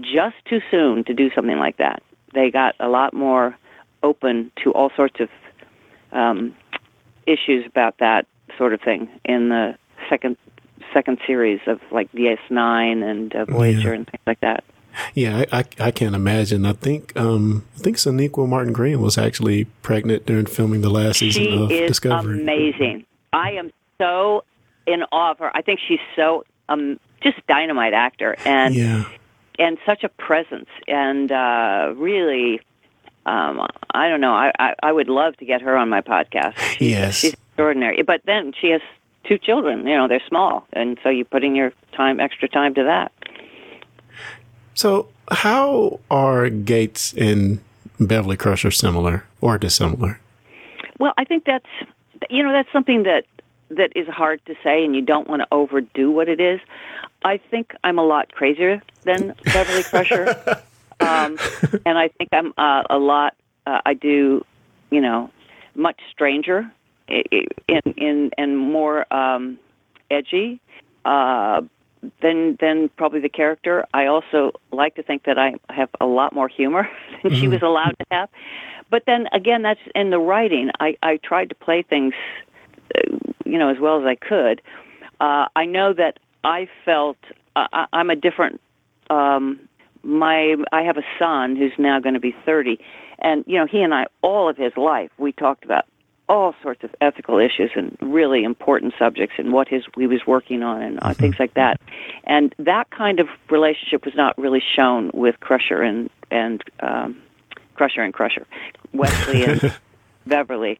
just 0.00 0.36
too 0.48 0.60
soon 0.70 1.04
to 1.04 1.14
do 1.14 1.30
something 1.34 1.58
like 1.58 1.78
that. 1.78 2.02
They 2.34 2.50
got 2.50 2.74
a 2.78 2.88
lot 2.88 3.14
more 3.14 3.56
open 4.02 4.50
to 4.62 4.72
all 4.72 4.90
sorts 4.94 5.20
of 5.20 5.28
um, 6.12 6.54
issues 7.26 7.66
about 7.66 7.98
that 7.98 8.26
sort 8.56 8.72
of 8.74 8.80
thing 8.80 9.08
in 9.24 9.48
the 9.48 9.76
second 10.08 10.36
second 10.94 11.18
series 11.26 11.60
of 11.66 11.80
like 11.90 12.10
DS9 12.12 13.02
and 13.04 13.34
uh, 13.34 13.44
Voyager 13.44 13.88
Yeah. 13.90 13.94
and 13.94 14.06
things 14.06 14.22
like 14.26 14.40
that. 14.40 14.64
Yeah, 15.14 15.44
I, 15.52 15.58
I, 15.60 15.64
I 15.80 15.90
can't 15.90 16.14
imagine. 16.14 16.66
I 16.66 16.72
think 16.72 17.16
um 17.16 17.64
I 17.76 17.78
think 17.78 17.96
Sonequa 17.96 18.48
Martin 18.48 18.72
Green 18.72 19.00
was 19.00 19.16
actually 19.18 19.64
pregnant 19.82 20.26
during 20.26 20.46
filming 20.46 20.80
the 20.80 20.90
last 20.90 21.18
season 21.20 21.44
She 21.44 21.56
of 21.56 21.70
is 21.70 21.88
Discovery. 21.88 22.40
amazing. 22.42 23.04
I 23.32 23.52
am 23.52 23.70
so 24.00 24.44
in 24.86 25.02
awe 25.12 25.32
of 25.32 25.38
her. 25.38 25.50
I 25.56 25.62
think 25.62 25.80
she's 25.86 26.00
so 26.16 26.44
um 26.68 26.98
just 27.22 27.38
dynamite 27.46 27.94
actor 27.94 28.36
and 28.44 28.74
Yeah. 28.74 29.04
and 29.58 29.78
such 29.86 30.04
a 30.04 30.08
presence 30.08 30.68
and 30.88 31.30
uh 31.30 31.92
really 31.96 32.60
um 33.26 33.66
I 33.94 34.08
don't 34.08 34.20
know. 34.20 34.34
I, 34.34 34.52
I 34.58 34.74
I 34.82 34.92
would 34.92 35.08
love 35.08 35.36
to 35.36 35.44
get 35.44 35.60
her 35.62 35.76
on 35.76 35.88
my 35.88 36.00
podcast. 36.00 36.56
She's, 36.58 36.90
Yes. 36.90 37.14
she's 37.18 37.32
extraordinary. 37.34 38.02
But 38.02 38.22
then 38.24 38.52
she 38.60 38.68
has 38.70 38.80
two 39.24 39.38
children. 39.38 39.86
You 39.86 39.96
know, 39.96 40.08
they're 40.08 40.22
small, 40.28 40.66
and 40.72 40.98
so 41.02 41.08
you're 41.08 41.24
putting 41.24 41.54
your 41.54 41.72
time, 41.92 42.18
extra 42.20 42.48
time 42.48 42.74
to 42.74 42.84
that. 42.84 43.12
So 44.78 45.08
how 45.32 45.98
are 46.08 46.48
Gates 46.48 47.12
and 47.14 47.58
Beverly 47.98 48.36
Crusher 48.36 48.70
similar 48.70 49.24
or 49.40 49.58
dissimilar? 49.58 50.20
Well, 51.00 51.12
I 51.18 51.24
think 51.24 51.44
that's 51.46 51.66
you 52.30 52.44
know 52.44 52.52
that's 52.52 52.70
something 52.72 53.02
that 53.02 53.24
that 53.70 53.90
is 53.96 54.06
hard 54.06 54.40
to 54.46 54.54
say, 54.62 54.84
and 54.84 54.94
you 54.94 55.02
don't 55.02 55.28
want 55.28 55.42
to 55.42 55.48
overdo 55.50 56.12
what 56.12 56.28
it 56.28 56.40
is. 56.40 56.60
I 57.24 57.38
think 57.38 57.74
I'm 57.82 57.98
a 57.98 58.04
lot 58.04 58.32
crazier 58.32 58.80
than 59.02 59.34
Beverly 59.46 59.82
Crusher, 59.82 60.28
um, 61.00 61.36
and 61.84 61.98
I 61.98 62.06
think 62.16 62.28
I'm 62.30 62.54
uh, 62.56 62.84
a 62.88 62.98
lot. 62.98 63.34
Uh, 63.66 63.80
I 63.84 63.94
do, 63.94 64.44
you 64.92 65.00
know, 65.00 65.28
much 65.74 65.98
stranger, 66.12 66.70
in 67.08 67.82
in 67.96 68.30
and 68.38 68.56
more 68.56 69.12
um, 69.12 69.58
edgy. 70.08 70.60
Uh, 71.04 71.62
than 72.22 72.56
than 72.60 72.88
probably 72.96 73.20
the 73.20 73.28
character. 73.28 73.86
I 73.94 74.06
also 74.06 74.52
like 74.72 74.94
to 74.96 75.02
think 75.02 75.24
that 75.24 75.38
I 75.38 75.54
have 75.70 75.88
a 76.00 76.06
lot 76.06 76.34
more 76.34 76.48
humor 76.48 76.88
than 77.22 77.34
she 77.34 77.48
was 77.48 77.62
allowed 77.62 77.96
to 77.98 78.06
have. 78.10 78.28
But 78.90 79.04
then 79.06 79.28
again, 79.32 79.62
that's 79.62 79.80
in 79.94 80.10
the 80.10 80.18
writing. 80.18 80.70
I 80.80 80.96
I 81.02 81.18
tried 81.18 81.48
to 81.50 81.54
play 81.54 81.82
things, 81.82 82.14
uh, 82.96 83.16
you 83.44 83.58
know, 83.58 83.68
as 83.68 83.78
well 83.78 84.00
as 84.00 84.06
I 84.06 84.14
could. 84.14 84.62
Uh, 85.20 85.46
I 85.56 85.64
know 85.64 85.92
that 85.92 86.18
I 86.44 86.68
felt 86.84 87.18
uh, 87.56 87.66
I, 87.72 87.86
I'm 87.92 88.10
a 88.10 88.16
different. 88.16 88.60
Um, 89.10 89.60
my 90.02 90.56
I 90.72 90.82
have 90.82 90.96
a 90.96 91.04
son 91.18 91.56
who's 91.56 91.72
now 91.78 91.98
going 92.00 92.14
to 92.14 92.20
be 92.20 92.34
30, 92.46 92.78
and 93.18 93.44
you 93.46 93.58
know 93.58 93.66
he 93.66 93.82
and 93.82 93.92
I 93.92 94.06
all 94.22 94.48
of 94.48 94.56
his 94.56 94.72
life 94.76 95.10
we 95.18 95.32
talked 95.32 95.64
about 95.64 95.84
all 96.28 96.54
sorts 96.62 96.84
of 96.84 96.94
ethical 97.00 97.38
issues 97.38 97.70
and 97.74 97.96
really 98.00 98.44
important 98.44 98.94
subjects 98.98 99.36
and 99.38 99.52
what 99.52 99.68
his 99.68 99.84
he 99.96 100.06
was 100.06 100.26
working 100.26 100.62
on 100.62 100.82
and 100.82 100.98
uh, 101.02 101.14
things 101.14 101.36
like 101.38 101.54
that. 101.54 101.80
And 102.24 102.54
that 102.58 102.90
kind 102.90 103.20
of 103.20 103.28
relationship 103.50 104.04
was 104.04 104.14
not 104.14 104.36
really 104.38 104.62
shown 104.76 105.10
with 105.14 105.40
Crusher 105.40 105.82
and 105.82 106.10
and 106.30 106.62
um, 106.80 107.22
Crusher 107.74 108.02
and 108.02 108.12
Crusher, 108.12 108.46
Wesley 108.92 109.44
and 109.44 109.74
Beverly. 110.26 110.78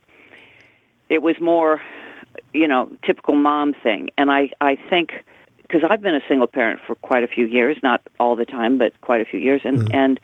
It 1.08 1.22
was 1.22 1.36
more, 1.40 1.80
you 2.52 2.68
know, 2.68 2.90
typical 3.04 3.34
mom 3.34 3.74
thing. 3.74 4.10
And 4.18 4.30
I 4.30 4.50
I 4.60 4.76
think 4.90 5.24
because 5.62 5.82
I've 5.88 6.02
been 6.02 6.14
a 6.14 6.22
single 6.28 6.46
parent 6.46 6.80
for 6.86 6.94
quite 6.96 7.24
a 7.24 7.28
few 7.28 7.46
years, 7.46 7.76
not 7.82 8.02
all 8.18 8.36
the 8.36 8.46
time, 8.46 8.78
but 8.78 8.98
quite 9.00 9.20
a 9.20 9.24
few 9.24 9.40
years, 9.40 9.62
and 9.64 9.92
and 9.94 10.20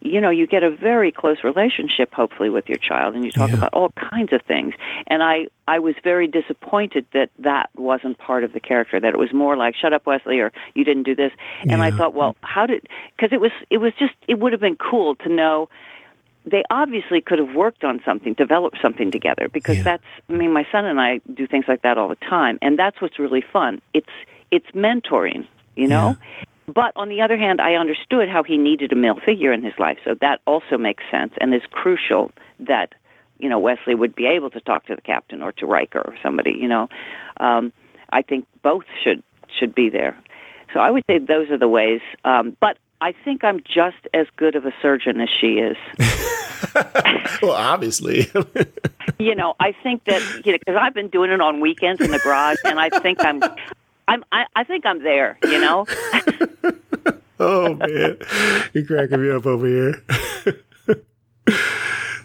you 0.00 0.20
know 0.20 0.30
you 0.30 0.46
get 0.46 0.62
a 0.62 0.70
very 0.70 1.10
close 1.12 1.38
relationship 1.44 2.12
hopefully 2.14 2.50
with 2.50 2.68
your 2.68 2.78
child 2.78 3.14
and 3.14 3.24
you 3.24 3.30
talk 3.30 3.50
Yeah. 3.50 3.56
about 3.56 3.72
all 3.72 3.90
kinds 3.90 4.32
of 4.32 4.42
things 4.42 4.74
and 5.06 5.22
i 5.22 5.46
i 5.68 5.78
was 5.78 5.94
very 6.02 6.26
disappointed 6.26 7.06
that 7.12 7.30
that 7.38 7.70
wasn't 7.76 8.18
part 8.18 8.44
of 8.44 8.52
the 8.52 8.60
character 8.60 8.98
that 9.00 9.12
it 9.14 9.18
was 9.18 9.32
more 9.32 9.56
like 9.56 9.74
shut 9.74 9.92
up 9.92 10.06
wesley 10.06 10.38
or 10.40 10.52
you 10.74 10.84
didn't 10.84 11.02
do 11.04 11.14
this 11.14 11.32
and 11.68 11.82
i 11.82 11.90
thought 11.90 12.14
well 12.14 12.36
how 12.42 12.66
did 12.66 12.86
because 13.16 13.32
it 13.32 13.40
was 13.40 13.52
it 13.70 13.78
was 13.78 13.92
just 13.98 14.14
it 14.28 14.38
would 14.38 14.52
have 14.52 14.60
been 14.60 14.76
cool 14.76 15.14
to 15.16 15.28
know 15.28 15.68
they 16.48 16.62
obviously 16.70 17.20
could 17.20 17.40
have 17.40 17.56
worked 17.56 17.82
on 17.82 18.00
something, 18.04 18.32
developed 18.34 18.78
something 18.80 19.10
together 19.10 19.48
because 19.52 19.78
Yeah. 19.78 19.82
that's 19.82 20.04
I 20.30 20.32
mean 20.34 20.52
my 20.52 20.64
son 20.70 20.84
and 20.84 21.00
I 21.00 21.20
do 21.34 21.44
things 21.44 21.64
like 21.66 21.82
that 21.82 21.98
all 21.98 22.08
the 22.08 22.14
time 22.16 22.58
and 22.62 22.78
that's 22.78 23.00
what's 23.00 23.18
really 23.18 23.40
fun. 23.52 23.82
It's 23.92 24.06
it's 24.52 24.66
mentoring, 24.70 25.44
you 25.74 25.88
know? 25.88 26.16
But 26.72 26.92
on 26.96 27.08
the 27.08 27.20
other 27.20 27.36
hand, 27.36 27.60
I 27.60 27.74
understood 27.74 28.28
how 28.28 28.42
he 28.42 28.56
needed 28.56 28.92
a 28.92 28.96
male 28.96 29.18
figure 29.24 29.52
in 29.52 29.62
his 29.62 29.74
life, 29.78 29.98
so 30.04 30.14
that 30.20 30.40
also 30.46 30.76
makes 30.76 31.04
sense 31.10 31.32
and 31.40 31.54
is 31.54 31.62
crucial 31.70 32.32
that 32.60 32.94
you 33.38 33.48
know 33.48 33.58
Wesley 33.58 33.94
would 33.94 34.14
be 34.14 34.26
able 34.26 34.50
to 34.50 34.60
talk 34.60 34.86
to 34.86 34.96
the 34.96 35.02
captain 35.02 35.42
or 35.42 35.52
to 35.52 35.66
Riker 35.66 36.00
or 36.00 36.14
somebody, 36.22 36.52
you 36.52 36.68
know. 36.68 36.88
Um 37.38 37.72
I 38.10 38.22
think 38.22 38.46
both 38.62 38.84
should 39.02 39.22
should 39.58 39.74
be 39.74 39.88
there. 39.90 40.16
So 40.72 40.80
I 40.80 40.90
would 40.90 41.04
say 41.08 41.18
those 41.18 41.50
are 41.50 41.58
the 41.58 41.68
ways. 41.68 42.00
Um, 42.24 42.56
but 42.60 42.78
I 43.00 43.12
think 43.24 43.44
I'm 43.44 43.60
just 43.60 43.96
as 44.14 44.26
good 44.36 44.56
of 44.56 44.64
a 44.66 44.72
surgeon 44.82 45.20
as 45.20 45.28
she 45.28 45.58
is. 45.58 45.76
well, 47.42 47.52
obviously. 47.52 48.30
you 49.18 49.34
know, 49.34 49.54
I 49.60 49.72
think 49.82 50.04
that 50.04 50.22
you 50.44 50.52
know 50.52 50.58
because 50.58 50.76
I've 50.80 50.94
been 50.94 51.08
doing 51.08 51.30
it 51.30 51.40
on 51.40 51.60
weekends 51.60 52.00
in 52.00 52.10
the 52.10 52.18
garage, 52.18 52.58
and 52.64 52.80
I 52.80 52.88
think 53.00 53.22
I'm, 53.24 53.42
I'm, 54.08 54.24
I, 54.32 54.44
I 54.54 54.64
think 54.64 54.86
I'm 54.86 55.02
there. 55.02 55.38
You 55.42 55.60
know, 55.60 55.86
oh 57.40 57.74
man, 57.74 58.18
you're 58.72 58.86
cracking 58.86 59.22
me 59.22 59.30
up 59.30 59.46
over 59.46 59.66
here. 59.66 60.02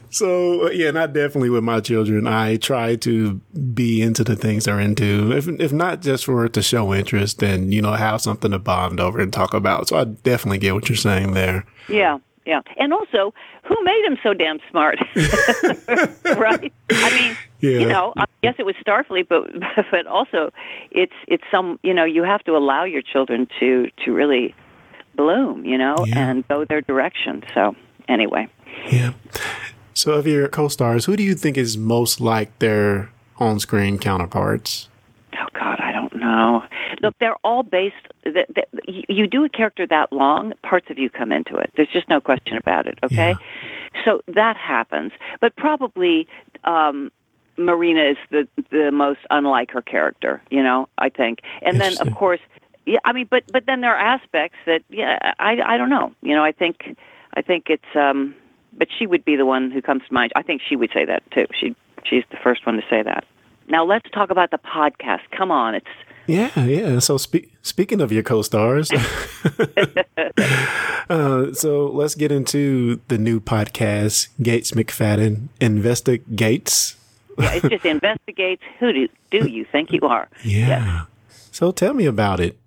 so 0.09 0.69
yeah, 0.71 0.91
not 0.91 1.13
definitely 1.13 1.49
with 1.49 1.63
my 1.63 1.79
children. 1.79 2.27
I 2.27 2.57
try 2.57 2.95
to 2.97 3.41
be 3.73 4.01
into 4.01 4.23
the 4.23 4.35
things 4.35 4.65
they're 4.65 4.79
into, 4.79 5.31
if 5.31 5.47
if 5.47 5.71
not 5.71 6.01
just 6.01 6.25
for 6.25 6.45
it 6.45 6.53
to 6.53 6.61
show 6.61 6.93
interest, 6.93 7.39
then 7.39 7.71
you 7.71 7.81
know 7.81 7.93
have 7.93 8.21
something 8.21 8.51
to 8.51 8.59
bond 8.59 8.99
over 8.99 9.19
and 9.19 9.33
talk 9.33 9.53
about. 9.53 9.87
So 9.87 9.97
I 9.97 10.03
definitely 10.05 10.59
get 10.59 10.73
what 10.73 10.89
you're 10.89 10.95
saying 10.95 11.33
there. 11.33 11.65
yeah, 11.89 12.19
yeah, 12.45 12.61
and 12.77 12.93
also, 12.93 13.33
who 13.63 13.75
made 13.83 14.03
him 14.05 14.17
so 14.23 14.33
damn 14.33 14.59
smart? 14.69 14.97
right? 16.37 16.73
I 16.89 17.09
mean, 17.19 17.37
Yeah. 17.61 17.79
you 17.79 17.87
know, 17.87 18.13
I 18.17 18.25
guess 18.43 18.55
it 18.59 18.65
was 18.65 18.75
Starfleet, 18.85 19.27
but 19.27 19.49
but 19.91 20.07
also, 20.07 20.51
it's 20.91 21.13
it's 21.27 21.43
some 21.51 21.79
you 21.83 21.93
know 21.93 22.03
you 22.05 22.23
have 22.23 22.43
to 22.45 22.55
allow 22.57 22.83
your 22.83 23.01
children 23.01 23.47
to 23.59 23.89
to 24.05 24.11
really 24.11 24.53
bloom, 25.15 25.65
you 25.65 25.77
know, 25.77 25.95
Yeah. 26.05 26.29
and 26.29 26.47
go 26.47 26.65
their 26.65 26.81
direction. 26.81 27.43
So 27.53 27.75
anyway. 28.07 28.47
Yeah. 28.91 29.11
So 29.93 30.13
of 30.13 30.25
your 30.25 30.47
co-stars, 30.47 31.05
who 31.05 31.15
do 31.15 31.23
you 31.23 31.35
think 31.35 31.57
is 31.57 31.77
most 31.77 32.21
like 32.21 32.57
their 32.59 33.09
on-screen 33.37 33.99
counterparts? 33.99 34.87
Oh 35.35 35.47
God, 35.53 35.79
I 35.79 35.91
don't 35.91 36.15
know. 36.15 36.63
Look, 37.01 37.15
they're 37.19 37.35
all 37.43 37.63
based. 37.63 37.95
That, 38.23 38.47
that, 38.55 38.67
you 38.87 39.03
you 39.09 39.27
do 39.27 39.43
a 39.43 39.49
character 39.49 39.85
that 39.87 40.11
long, 40.13 40.53
parts 40.63 40.87
of 40.89 40.97
you 40.97 41.09
come 41.09 41.31
into 41.31 41.55
it. 41.57 41.71
There's 41.75 41.89
just 41.91 42.07
no 42.09 42.21
question 42.21 42.57
about 42.57 42.87
it. 42.87 42.97
Okay, 43.03 43.35
so 44.05 44.21
that 44.27 44.55
happens. 44.57 45.11
But 45.39 45.55
probably 45.55 46.27
um, 46.63 47.11
Marina 47.57 48.11
is 48.11 48.17
the 48.29 48.47
the 48.71 48.91
most 48.91 49.19
unlike 49.29 49.71
her 49.71 49.81
character. 49.81 50.41
You 50.49 50.63
know, 50.63 50.87
I 50.97 51.09
think. 51.09 51.39
And 51.61 51.79
then 51.79 51.97
of 51.99 52.13
course, 52.15 52.39
yeah. 52.85 52.99
I 53.05 53.13
mean, 53.13 53.27
but 53.29 53.43
but 53.51 53.65
then 53.65 53.81
there 53.81 53.95
are 53.95 54.15
aspects 54.15 54.57
that 54.65 54.81
yeah, 54.89 55.33
I 55.39 55.57
I 55.65 55.77
don't 55.77 55.89
know. 55.89 56.13
You 56.21 56.35
know, 56.35 56.43
I 56.43 56.51
think 56.51 56.95
I 57.33 57.41
think 57.41 57.65
it's. 57.69 57.95
um 57.95 58.35
But 58.73 58.87
she 58.97 59.05
would 59.05 59.25
be 59.25 59.35
the 59.35 59.45
one 59.45 59.69
who 59.69 59.81
comes 59.81 60.01
to 60.07 60.13
mind. 60.13 60.31
I 60.35 60.43
think 60.43 60.61
she 60.67 60.75
would 60.77 60.91
say 60.93 61.03
that 61.05 61.23
too. 61.31 61.45
She 61.59 61.75
she's 62.07 62.23
the 62.31 62.37
first 62.41 62.65
one 62.65 62.75
to 62.77 62.83
say 62.89 63.03
that. 63.03 63.25
Now 63.67 63.83
let's 63.85 64.09
talk 64.11 64.29
about 64.31 64.51
the 64.51 64.57
podcast. 64.59 65.21
Come 65.37 65.51
on, 65.51 65.75
it's 65.75 65.93
Yeah, 66.27 66.51
yeah. 66.65 66.99
So 66.99 67.17
spe- 67.17 67.47
speaking 67.61 68.01
of 68.01 68.11
your 68.11 68.23
co-stars, 68.23 68.91
uh, 71.09 71.53
so 71.53 71.87
let's 71.87 72.15
get 72.15 72.31
into 72.31 73.01
the 73.07 73.17
new 73.17 73.39
podcast, 73.39 74.29
Gates 74.41 74.71
McFadden 74.71 75.49
Investigates. 75.59 76.95
Yeah, 77.39 77.53
it 77.53 77.69
just 77.69 77.85
investigates 77.85 78.63
who 78.79 78.93
do 78.93 79.07
do 79.31 79.47
you 79.47 79.65
think 79.71 79.91
you 79.91 80.01
are? 80.01 80.27
Yeah. 80.43 81.05
So 81.51 81.71
tell 81.71 81.93
me 81.93 82.05
about 82.05 82.39
it. 82.39 82.57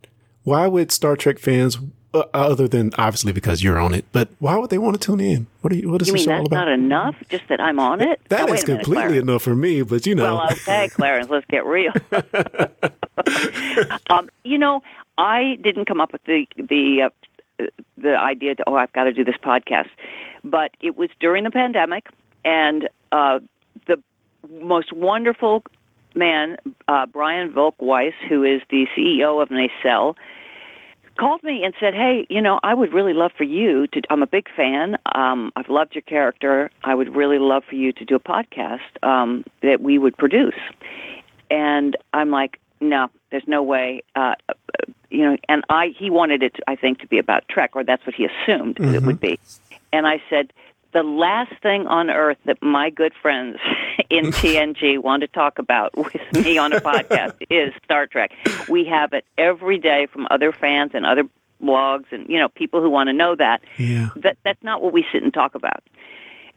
Why 0.44 0.66
would 0.66 0.92
Star 0.92 1.16
Trek 1.16 1.38
fans, 1.38 1.78
uh, 2.12 2.24
other 2.34 2.68
than 2.68 2.92
obviously 2.98 3.32
because 3.32 3.62
you're 3.62 3.78
on 3.80 3.94
it, 3.94 4.04
but 4.12 4.28
why 4.38 4.56
would 4.58 4.68
they 4.70 4.76
want 4.78 5.00
to 5.00 5.04
tune 5.06 5.20
in? 5.20 5.46
What 5.62 5.72
are 5.72 5.76
you? 5.76 5.90
What 5.90 6.02
is 6.02 6.08
You 6.08 6.14
mean 6.14 6.26
that's 6.26 6.46
about? 6.46 6.66
not 6.66 6.68
enough? 6.68 7.16
Just 7.30 7.48
that 7.48 7.60
I'm 7.60 7.80
on 7.80 8.00
it? 8.02 8.20
That 8.28 8.46
Now, 8.48 8.52
is 8.54 8.66
minute, 8.66 8.84
completely 8.84 8.94
Clarence. 8.94 9.22
enough 9.22 9.42
for 9.42 9.54
me, 9.54 9.82
but 9.82 10.04
you 10.06 10.14
know. 10.14 10.34
Well, 10.36 10.52
okay, 10.52 10.88
Clarence, 10.92 11.30
let's 11.30 11.46
get 11.48 11.64
real. 11.64 11.92
um, 14.10 14.28
you 14.44 14.58
know, 14.58 14.82
I 15.18 15.56
didn't 15.62 15.86
come 15.86 16.00
up 16.00 16.12
with 16.12 16.22
the 16.24 16.46
the 16.56 17.10
uh, 17.60 17.64
the 17.98 18.16
idea 18.18 18.54
to 18.56 18.64
oh 18.66 18.74
I've 18.74 18.92
got 18.92 19.04
to 19.04 19.12
do 19.12 19.24
this 19.24 19.36
podcast, 19.42 19.88
but 20.42 20.72
it 20.80 20.96
was 20.96 21.08
during 21.20 21.44
the 21.44 21.50
pandemic, 21.50 22.06
and 22.44 22.88
uh, 23.12 23.38
most 24.60 24.92
wonderful 24.92 25.62
man, 26.14 26.56
uh, 26.88 27.06
Brian 27.06 27.52
Volk 27.52 27.74
Weiss, 27.78 28.14
who 28.28 28.44
is 28.44 28.60
the 28.70 28.86
CEO 28.96 29.42
of 29.42 29.50
Nacelle, 29.50 30.16
called 31.18 31.42
me 31.42 31.62
and 31.64 31.74
said, 31.78 31.94
"Hey, 31.94 32.26
you 32.28 32.40
know, 32.40 32.58
I 32.62 32.74
would 32.74 32.92
really 32.92 33.12
love 33.12 33.32
for 33.36 33.44
you 33.44 33.86
to. 33.88 34.02
I'm 34.10 34.22
a 34.22 34.26
big 34.26 34.48
fan. 34.56 34.96
Um, 35.14 35.52
I've 35.56 35.68
loved 35.68 35.94
your 35.94 36.02
character. 36.02 36.70
I 36.82 36.94
would 36.94 37.14
really 37.14 37.38
love 37.38 37.64
for 37.64 37.76
you 37.76 37.92
to 37.92 38.04
do 38.04 38.16
a 38.16 38.20
podcast 38.20 38.80
um, 39.02 39.44
that 39.62 39.80
we 39.80 39.98
would 39.98 40.16
produce." 40.16 40.58
And 41.50 41.96
I'm 42.12 42.30
like, 42.30 42.58
"No, 42.80 43.08
there's 43.30 43.46
no 43.46 43.62
way." 43.62 44.02
Uh, 44.16 44.34
uh, 44.48 44.54
you 45.10 45.22
know, 45.22 45.36
and 45.48 45.62
I 45.68 45.94
he 45.96 46.10
wanted 46.10 46.42
it, 46.42 46.56
I 46.66 46.74
think, 46.74 46.98
to 47.00 47.06
be 47.06 47.18
about 47.18 47.46
Trek, 47.48 47.76
or 47.76 47.84
that's 47.84 48.04
what 48.04 48.14
he 48.14 48.26
assumed 48.26 48.80
it 48.80 49.02
would 49.02 49.20
be. 49.20 49.38
And 49.92 50.08
I 50.08 50.20
said, 50.28 50.52
the 50.94 51.02
last 51.02 51.52
thing 51.60 51.86
on 51.88 52.08
earth 52.08 52.38
that 52.46 52.62
my 52.62 52.88
good 52.88 53.12
friends 53.20 53.58
in 54.10 54.26
TNG 54.32 54.98
want 55.02 55.20
to 55.20 55.26
talk 55.28 55.58
about 55.58 55.94
with 55.96 56.32
me 56.32 56.56
on 56.56 56.72
a 56.72 56.80
podcast 56.80 57.34
is 57.50 57.74
Star 57.84 58.06
Trek. 58.06 58.32
We 58.68 58.84
have 58.86 59.12
it 59.12 59.26
every 59.36 59.78
day 59.78 60.06
from 60.10 60.26
other 60.30 60.52
fans 60.52 60.92
and 60.94 61.04
other 61.04 61.24
blogs 61.62 62.04
and 62.10 62.28
you 62.28 62.38
know 62.38 62.48
people 62.48 62.80
who 62.80 62.90
want 62.90 63.08
to 63.08 63.12
know 63.12 63.34
that. 63.36 63.62
yeah. 63.76 64.08
That 64.16 64.38
that's 64.44 64.62
not 64.62 64.80
what 64.82 64.92
we 64.92 65.04
sit 65.12 65.22
and 65.22 65.34
talk 65.34 65.54
about. 65.54 65.82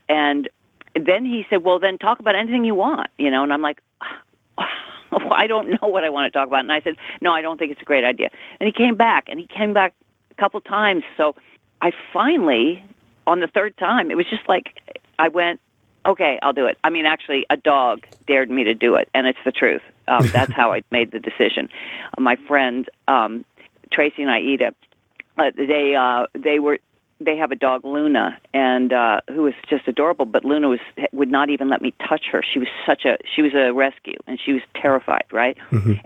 And 0.08 0.50
then 0.96 1.26
he 1.26 1.46
said, 1.50 1.64
"Well, 1.64 1.80
then 1.80 1.98
talk 1.98 2.20
about 2.20 2.36
anything 2.36 2.64
you 2.64 2.76
want," 2.76 3.10
you 3.18 3.30
know. 3.30 3.44
And 3.44 3.52
I'm 3.52 3.62
like, 3.62 3.82
I 4.58 5.48
don't 5.48 5.70
know 5.70 5.88
what 5.88 6.04
I 6.04 6.10
want 6.10 6.32
to 6.32 6.38
talk 6.38 6.48
about. 6.48 6.62
And 6.62 6.72
I 6.72 6.82
said, 6.82 6.96
"No, 7.22 7.32
I 7.32 7.42
don't 7.42 7.58
think 7.58 7.72
it's 7.72 7.82
a 7.82 7.86
great 7.86 8.04
idea." 8.04 8.30
And 8.60 8.68
he 8.68 8.74
came 8.74 8.96
back, 8.96 9.26
and 9.28 9.40
he 9.40 9.48
came 9.48 9.74
back 9.74 9.94
a 10.32 10.36
couple 10.36 10.60
times. 10.62 11.04
So 11.16 11.36
I 11.82 11.92
finally, 12.14 12.84
on 13.28 13.40
the 13.42 13.48
third 13.48 13.78
time, 13.78 14.10
it 14.10 14.18
was 14.18 14.26
just 14.30 14.48
like 14.48 14.74
I 15.20 15.28
went, 15.28 15.60
"Okay, 16.06 16.40
I'll 16.42 16.54
do 16.54 16.66
it." 16.66 16.78
I 16.84 16.90
mean, 16.90 17.06
actually, 17.06 17.46
a 17.50 17.58
dog 17.58 18.06
dared 18.26 18.50
me 18.50 18.64
to 18.64 18.74
do 18.74 18.96
it, 18.96 19.10
and 19.14 19.28
it's 19.28 19.40
the 19.46 19.52
truth. 19.52 19.84
Um, 20.08 20.28
that's 20.34 20.52
how 20.54 20.74
I 20.74 20.82
made 20.90 21.12
the 21.12 21.20
decision. 21.20 21.70
my 22.18 22.38
friend 22.48 22.90
um, 23.08 23.46
Tracy 23.92 24.24
and 24.24 24.32
Aida, 24.32 24.74
uh, 25.38 25.52
they 25.56 25.96
uh, 25.96 26.26
they 26.34 26.60
were 26.60 26.80
they 27.20 27.38
have 27.38 27.52
a 27.52 27.56
dog 27.56 27.84
Luna 27.84 28.38
and 28.54 28.94
uh 28.94 29.22
who 29.28 29.42
was 29.42 29.56
just 29.68 29.88
adorable 29.88 30.26
but 30.26 30.46
Luna 30.46 30.70
was 30.70 30.80
would 31.12 31.32
not 31.32 31.50
even 31.50 31.68
let 31.68 31.82
me 31.82 31.92
touch 32.08 32.26
her 32.32 32.44
she 32.44 32.60
was 32.60 32.68
such 32.86 33.06
a 33.06 33.18
she 33.36 33.42
was 33.42 33.54
a 33.56 33.74
rescue 33.74 34.18
and 34.28 34.40
she 34.44 34.54
was 34.54 34.62
terrified 34.76 35.26
right 35.32 35.58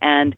and 0.02 0.38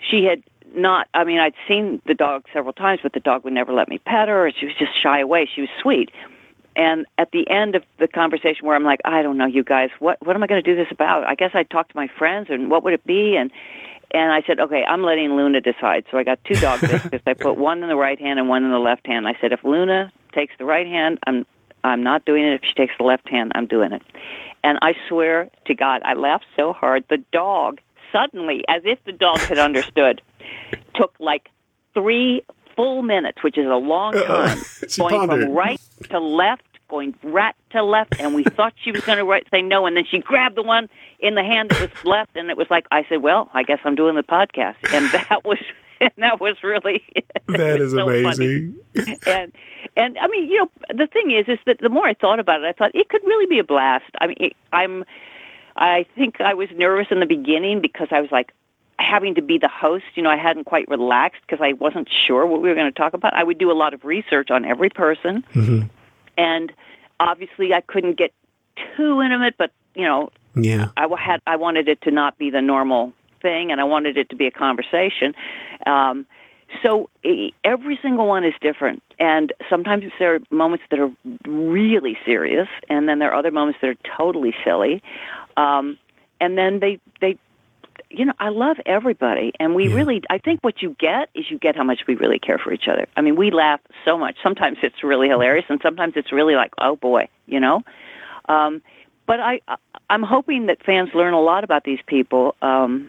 she 0.00 0.24
had 0.24 0.42
not 0.76 1.08
I 1.14 1.24
mean 1.24 1.38
I'd 1.38 1.54
seen 1.66 2.00
the 2.06 2.14
dog 2.14 2.44
several 2.52 2.72
times 2.72 3.00
but 3.02 3.12
the 3.12 3.20
dog 3.20 3.44
would 3.44 3.52
never 3.52 3.72
let 3.72 3.88
me 3.88 3.98
pet 3.98 4.28
her 4.28 4.46
and 4.46 4.54
she 4.58 4.66
was 4.66 4.74
just 4.78 4.92
shy 5.02 5.20
away 5.20 5.48
she 5.52 5.62
was 5.62 5.70
sweet 5.80 6.10
and 6.76 7.06
at 7.18 7.30
the 7.32 7.48
end 7.48 7.74
of 7.74 7.82
the 7.98 8.08
conversation 8.08 8.66
where 8.66 8.76
I'm 8.76 8.84
like 8.84 9.00
I 9.04 9.22
don't 9.22 9.38
know 9.38 9.46
you 9.46 9.64
guys 9.64 9.90
what 9.98 10.24
what 10.24 10.36
am 10.36 10.42
I 10.42 10.46
going 10.46 10.62
to 10.62 10.70
do 10.70 10.76
this 10.76 10.90
about 10.90 11.24
I 11.24 11.34
guess 11.34 11.50
I'd 11.54 11.70
talk 11.70 11.88
to 11.88 11.96
my 11.96 12.08
friends 12.18 12.48
and 12.50 12.70
what 12.70 12.84
would 12.84 12.92
it 12.92 13.04
be 13.04 13.36
and 13.36 13.50
and 14.14 14.32
I 14.32 14.42
said, 14.46 14.60
okay, 14.60 14.84
I'm 14.84 15.02
letting 15.02 15.34
Luna 15.34 15.60
decide. 15.60 16.04
So 16.10 16.18
I 16.18 16.22
got 16.22 16.38
two 16.44 16.54
dog 16.54 16.80
biscuits. 16.88 17.24
I 17.26 17.34
put 17.34 17.56
one 17.56 17.82
in 17.82 17.88
the 17.88 17.96
right 17.96 18.18
hand 18.18 18.38
and 18.38 18.48
one 18.48 18.64
in 18.64 18.70
the 18.70 18.78
left 18.78 19.06
hand. 19.06 19.26
I 19.26 19.36
said, 19.40 19.52
if 19.52 19.64
Luna 19.64 20.12
takes 20.32 20.54
the 20.58 20.64
right 20.64 20.86
hand, 20.86 21.18
I'm 21.26 21.44
I'm 21.84 22.02
not 22.02 22.24
doing 22.24 22.44
it. 22.44 22.54
If 22.54 22.62
she 22.66 22.74
takes 22.74 22.94
the 22.98 23.04
left 23.04 23.28
hand, 23.28 23.52
I'm 23.54 23.66
doing 23.66 23.92
it. 23.92 24.02
And 24.64 24.78
I 24.82 24.94
swear 25.08 25.48
to 25.66 25.74
God, 25.74 26.02
I 26.04 26.14
laughed 26.14 26.46
so 26.56 26.72
hard. 26.72 27.04
The 27.08 27.22
dog 27.32 27.80
suddenly, 28.10 28.64
as 28.68 28.82
if 28.84 28.98
the 29.04 29.12
dog 29.12 29.38
had 29.38 29.58
understood, 29.68 30.20
took 30.94 31.14
like 31.18 31.50
three 31.94 32.42
full 32.74 33.02
minutes, 33.02 33.42
which 33.42 33.56
is 33.58 33.66
a 33.66 33.76
long 33.76 34.12
time, 34.12 34.58
She 34.88 35.00
going 35.00 35.14
pondered. 35.28 35.44
from 35.46 35.52
right 35.52 35.80
to 36.10 36.18
left, 36.20 36.62
going 36.88 37.14
right 37.22 37.54
to 37.70 37.82
left, 37.82 38.14
and 38.20 38.34
we 38.34 38.44
thought 38.44 38.74
she 38.82 38.92
was 38.92 39.00
going 39.02 39.18
to 39.18 39.24
right, 39.24 39.46
say 39.50 39.62
no, 39.62 39.86
and 39.86 39.96
then 39.96 40.04
she 40.08 40.18
grabbed 40.18 40.56
the 40.56 40.62
one 40.62 40.88
in 41.20 41.34
the 41.34 41.42
hand 41.42 41.70
that 41.70 41.80
was 41.80 42.04
left, 42.04 42.36
and 42.36 42.50
it 42.50 42.56
was 42.56 42.66
like 42.70 42.86
I 42.90 43.04
said, 43.08 43.22
"Well, 43.22 43.50
I 43.54 43.62
guess 43.62 43.78
I'm 43.84 43.94
doing 43.94 44.14
the 44.14 44.22
podcast," 44.22 44.76
and 44.92 45.10
that 45.12 45.44
was 45.44 45.58
and 46.00 46.12
that 46.18 46.40
was 46.40 46.56
really 46.62 47.02
That 47.48 47.80
is 47.80 47.92
so 47.92 48.04
funny 48.04 48.22
amazing. 48.24 48.74
and 49.26 49.52
and 49.96 50.18
I 50.18 50.28
mean, 50.28 50.48
you 50.50 50.58
know, 50.58 50.70
the 50.94 51.06
thing 51.06 51.30
is, 51.30 51.48
is 51.48 51.58
that 51.66 51.78
the 51.80 51.88
more 51.88 52.06
I 52.06 52.14
thought 52.14 52.38
about 52.38 52.62
it, 52.62 52.66
I 52.66 52.72
thought 52.72 52.90
it 52.94 53.08
could 53.08 53.22
really 53.24 53.46
be 53.46 53.58
a 53.58 53.64
blast. 53.64 54.04
I 54.20 54.26
mean, 54.26 54.36
it, 54.38 54.52
I'm, 54.72 55.04
I 55.76 56.04
think 56.14 56.40
I 56.42 56.52
was 56.52 56.68
nervous 56.74 57.06
in 57.10 57.20
the 57.20 57.26
beginning 57.26 57.80
because 57.80 58.08
I 58.10 58.20
was 58.20 58.30
like 58.30 58.52
having 58.98 59.34
to 59.34 59.42
be 59.42 59.58
the 59.58 59.68
host. 59.68 60.04
You 60.14 60.22
know, 60.22 60.30
I 60.30 60.36
hadn't 60.36 60.64
quite 60.64 60.88
relaxed 60.88 61.42
because 61.46 61.62
I 61.62 61.74
wasn't 61.74 62.08
sure 62.26 62.46
what 62.46 62.62
we 62.62 62.68
were 62.68 62.74
going 62.74 62.92
to 62.92 62.98
talk 62.98 63.14
about. 63.14 63.34
I 63.34 63.44
would 63.44 63.58
do 63.58 63.70
a 63.70 63.74
lot 63.74 63.94
of 63.94 64.04
research 64.04 64.50
on 64.50 64.64
every 64.64 64.90
person, 64.90 65.44
and 66.38 66.72
obviously, 67.20 67.72
I 67.72 67.80
couldn't 67.80 68.18
get 68.18 68.32
too 68.96 69.22
intimate, 69.22 69.54
but 69.58 69.70
you 69.94 70.04
know, 70.04 70.30
Yeah. 70.54 70.88
I 70.96 71.06
had 71.18 71.40
I 71.46 71.56
wanted 71.56 71.88
it 71.88 72.00
to 72.02 72.10
not 72.10 72.38
be 72.38 72.50
the 72.50 72.62
normal 72.62 73.12
thing, 73.42 73.70
and 73.70 73.80
I 73.80 73.84
wanted 73.84 74.16
it 74.16 74.30
to 74.30 74.36
be 74.36 74.46
a 74.46 74.50
conversation. 74.50 75.34
Um, 75.86 76.26
so 76.82 77.08
every 77.64 77.98
single 78.02 78.26
one 78.26 78.44
is 78.44 78.54
different, 78.60 79.02
and 79.18 79.52
sometimes 79.70 80.04
there 80.18 80.34
are 80.34 80.40
moments 80.50 80.84
that 80.90 80.98
are 80.98 81.10
really 81.46 82.18
serious, 82.26 82.68
and 82.88 83.08
then 83.08 83.18
there 83.18 83.30
are 83.30 83.38
other 83.38 83.50
moments 83.50 83.78
that 83.80 83.88
are 83.88 84.16
totally 84.16 84.54
silly. 84.64 85.02
Um, 85.56 85.98
and 86.40 86.58
then 86.58 86.80
they 86.80 86.98
they 87.20 87.38
you 88.10 88.24
know, 88.24 88.32
I 88.38 88.48
love 88.48 88.76
everybody, 88.86 89.52
and 89.58 89.74
we 89.74 89.88
Yeah. 89.88 89.94
really. 89.96 90.22
I 90.30 90.38
think 90.38 90.60
what 90.62 90.82
you 90.82 90.96
get 90.98 91.30
is 91.34 91.50
you 91.50 91.58
get 91.58 91.76
how 91.76 91.84
much 91.84 92.06
we 92.06 92.14
really 92.14 92.38
care 92.38 92.58
for 92.58 92.72
each 92.72 92.88
other. 92.88 93.06
I 93.16 93.20
mean, 93.20 93.36
we 93.36 93.50
laugh 93.50 93.80
so 94.04 94.18
much. 94.18 94.36
Sometimes 94.42 94.78
it's 94.82 95.02
really 95.02 95.28
hilarious, 95.28 95.66
and 95.68 95.80
sometimes 95.82 96.14
it's 96.16 96.32
really 96.32 96.54
like, 96.54 96.72
oh 96.78 96.96
boy, 96.96 97.28
you 97.46 97.60
know. 97.60 97.82
Um, 98.48 98.82
but 99.26 99.40
I, 99.40 99.60
I'm 100.08 100.22
hoping 100.22 100.66
that 100.66 100.82
fans 100.84 101.10
learn 101.14 101.34
a 101.34 101.40
lot 101.40 101.64
about 101.64 101.84
these 101.84 101.98
people. 102.06 102.54
Um, 102.62 103.08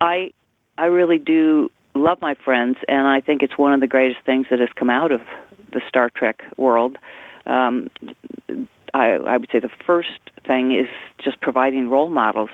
I, 0.00 0.32
I 0.76 0.86
really 0.86 1.18
do 1.18 1.70
love 1.94 2.20
my 2.20 2.34
friends, 2.34 2.76
and 2.86 3.06
I 3.06 3.20
think 3.20 3.42
it's 3.42 3.56
one 3.56 3.72
of 3.72 3.80
the 3.80 3.86
greatest 3.86 4.20
things 4.24 4.46
that 4.50 4.60
has 4.60 4.68
come 4.76 4.90
out 4.90 5.10
of 5.10 5.22
the 5.72 5.80
Star 5.88 6.10
Trek 6.10 6.42
world. 6.56 6.98
Um, 7.46 7.88
I, 8.94 9.12
I 9.12 9.36
would 9.36 9.48
say 9.50 9.60
the 9.60 9.70
first 9.86 10.20
thing 10.46 10.72
is 10.72 10.88
just 11.22 11.40
providing 11.40 11.88
role 11.88 12.10
models 12.10 12.50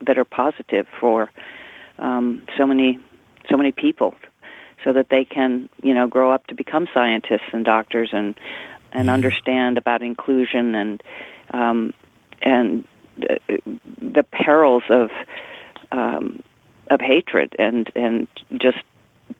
that 0.00 0.18
are 0.18 0.24
positive 0.24 0.86
for 1.00 1.30
um, 1.98 2.42
so 2.56 2.66
many 2.66 2.98
so 3.50 3.56
many 3.56 3.72
people, 3.72 4.14
so 4.84 4.92
that 4.92 5.08
they 5.08 5.24
can 5.24 5.68
you 5.82 5.94
know 5.94 6.06
grow 6.06 6.32
up 6.32 6.46
to 6.48 6.54
become 6.54 6.88
scientists 6.92 7.48
and 7.52 7.64
doctors 7.64 8.10
and 8.12 8.34
and 8.92 9.10
understand 9.10 9.78
about 9.78 10.02
inclusion 10.02 10.74
and 10.74 11.02
um, 11.52 11.92
and 12.42 12.86
uh, 13.22 13.34
the 14.00 14.22
perils 14.22 14.82
of 14.90 15.10
um, 15.92 16.42
of 16.88 17.00
hatred 17.00 17.54
and 17.58 17.90
and 17.94 18.28
just 18.60 18.78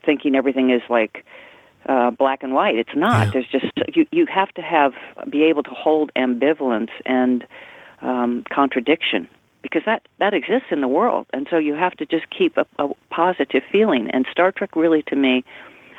thinking 0.04 0.34
everything 0.34 0.70
is 0.70 0.82
like 0.88 1.24
uh, 1.86 2.10
black 2.10 2.42
and 2.42 2.52
white. 2.52 2.76
It's 2.76 2.94
not. 2.94 3.26
Yeah. 3.26 3.32
There's 3.32 3.48
just 3.48 3.96
you 3.96 4.06
you 4.10 4.26
have 4.26 4.52
to 4.54 4.62
have 4.62 4.92
be 5.28 5.44
able 5.44 5.62
to 5.64 5.70
hold 5.70 6.10
ambivalence 6.16 6.90
and 7.04 7.46
um, 8.02 8.44
contradiction 8.50 9.28
because 9.70 9.84
that 9.86 10.02
that 10.18 10.34
exists 10.34 10.68
in 10.70 10.80
the 10.80 10.88
world, 10.88 11.26
and 11.32 11.46
so 11.50 11.58
you 11.58 11.74
have 11.74 11.94
to 11.96 12.06
just 12.06 12.28
keep 12.30 12.56
a, 12.56 12.66
a 12.78 12.88
positive 13.10 13.62
feeling. 13.70 14.10
And 14.10 14.26
Star 14.30 14.52
Trek 14.52 14.76
really, 14.76 15.02
to 15.04 15.16
me, 15.16 15.44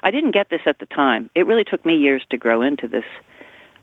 I 0.03 0.11
didn't 0.11 0.31
get 0.31 0.49
this 0.49 0.61
at 0.65 0.79
the 0.79 0.85
time. 0.85 1.29
It 1.35 1.45
really 1.45 1.63
took 1.63 1.85
me 1.85 1.95
years 1.97 2.23
to 2.29 2.37
grow 2.37 2.61
into 2.61 2.87
this 2.87 3.05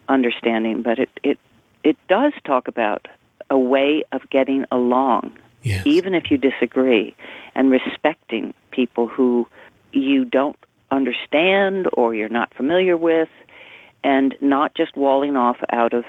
understanding, 0.09 0.83
but 0.83 0.99
it 0.99 1.11
it 1.23 1.39
it 1.83 1.97
does 2.09 2.33
talk 2.45 2.69
about 2.69 3.09
a 3.51 3.59
way 3.59 4.05
of 4.13 4.23
getting 4.31 4.65
along 4.73 5.37
Yes. 5.65 5.87
even 5.87 6.15
if 6.15 6.31
you 6.31 6.37
disagree, 6.37 7.17
and 7.55 7.71
respecting 7.71 8.53
people 8.71 9.09
who 9.09 9.49
you 9.93 10.25
don't 10.27 10.59
understand 10.91 11.89
or 11.95 12.15
you're 12.15 12.29
not 12.29 12.53
familiar 12.55 12.97
with, 12.99 13.31
and 14.05 14.37
not 14.43 14.75
just 14.75 14.95
walling 14.95 15.37
off 15.37 15.57
out 15.71 15.95
of 15.95 16.05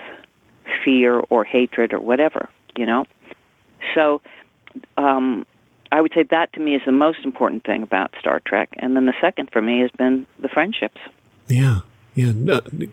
fear 0.83 1.21
or 1.29 1.45
hatred 1.45 1.93
or 1.93 2.01
whatever, 2.01 2.49
you 2.75 2.85
know? 2.85 3.05
So, 3.93 4.21
um, 4.97 5.45
I 5.91 6.01
would 6.01 6.11
say 6.13 6.23
that 6.23 6.51
to 6.53 6.59
me 6.59 6.75
is 6.75 6.81
the 6.85 6.91
most 6.91 7.19
important 7.23 7.63
thing 7.63 7.83
about 7.83 8.13
Star 8.19 8.41
Trek. 8.45 8.69
And 8.77 8.95
then 8.95 9.05
the 9.05 9.13
second 9.21 9.49
for 9.51 9.61
me 9.61 9.79
has 9.81 9.91
been 9.91 10.25
the 10.39 10.49
friendships. 10.49 10.99
Yeah, 11.47 11.81
yeah, 12.15 12.31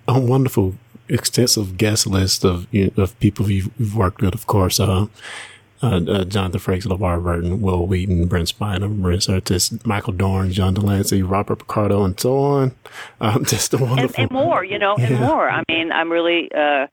a 0.07 0.21
wonderful, 0.21 0.75
extensive 1.09 1.77
guest 1.79 2.07
list 2.07 2.45
of 2.45 2.67
you 2.71 2.93
know, 2.97 3.05
of 3.05 3.19
people 3.19 3.51
you've, 3.51 3.95
worked 3.97 4.21
with. 4.21 4.35
Of 4.35 4.47
course, 4.47 4.79
uh, 4.79 5.07
uh, 5.83 5.87
uh, 5.87 6.25
Jonathan 6.25 6.61
Frakes, 6.61 6.87
LeVar 6.87 7.23
Burton, 7.25 7.61
Wil 7.61 7.87
Wheaton, 7.87 8.27
Brent 8.27 8.55
Spiner, 8.57 8.95
Marina 8.95 9.19
Sirtis, 9.21 9.85
Michael 9.87 10.13
Dorn, 10.13 10.53
John 10.53 10.75
de 10.75 10.81
Lancie, 10.81 11.23
Robert 11.23 11.61
Picardo, 11.61 12.05
and 12.05 12.19
so 12.21 12.39
on. 12.39 12.73
Um, 13.21 13.45
just 13.47 13.73
a 13.75 13.79
and, 13.79 13.87
wonderful. 13.91 14.23
and 14.23 14.31
more, 14.31 14.65
you 14.65 14.79
know, 14.79 14.95
and 14.97 15.11
Yeah. 15.11 15.27
more. 15.27 15.51
I 15.51 15.63
mean, 15.69 15.91
I'm 15.91 16.13
really. 16.13 16.51
Uh, 16.53 16.87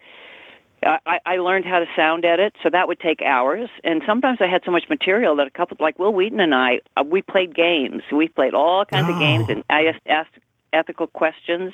I, 0.83 1.19
I 1.25 1.37
learned 1.37 1.65
how 1.65 1.79
to 1.79 1.85
sound 1.95 2.25
edit, 2.25 2.53
so 2.63 2.69
that 2.69 2.87
would 2.87 2.99
take 2.99 3.21
hours. 3.21 3.69
And 3.83 4.01
sometimes 4.05 4.39
I 4.41 4.47
had 4.47 4.61
so 4.65 4.71
much 4.71 4.85
material 4.89 5.35
that 5.37 5.47
a 5.47 5.49
couple, 5.51 5.77
like 5.79 5.99
Wil 5.99 6.13
Wheaton 6.13 6.39
and 6.39 6.55
I, 6.55 6.79
uh, 6.95 7.03
we 7.03 7.21
played 7.21 7.55
games. 7.55 8.03
We 8.11 8.27
played 8.27 8.53
all 8.53 8.85
kinds 8.85 9.07
Oh. 9.09 9.13
of 9.13 9.19
games, 9.19 9.45
and 9.49 9.63
I 9.69 9.83
just 9.91 9.99
asked 10.07 10.31
ethical 10.71 11.07
questions. 11.07 11.73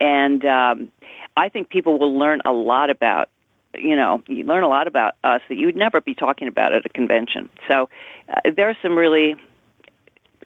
And 0.00 0.44
um, 0.44 0.92
I 1.36 1.48
think 1.48 1.70
people 1.70 1.98
will 1.98 2.18
learn 2.18 2.42
a 2.44 2.52
lot 2.52 2.90
about, 2.90 3.30
you 3.74 3.96
know, 3.96 4.22
you 4.26 4.44
learn 4.44 4.62
a 4.62 4.68
lot 4.68 4.86
about 4.86 5.14
us 5.24 5.40
that 5.48 5.56
you 5.56 5.66
would 5.66 5.76
never 5.76 6.00
be 6.00 6.14
talking 6.14 6.48
about 6.48 6.74
at 6.74 6.84
a 6.84 6.90
convention. 6.90 7.48
So 7.68 7.88
uh, 8.28 8.50
there 8.54 8.68
are 8.68 8.76
some 8.82 8.96
really 8.96 9.36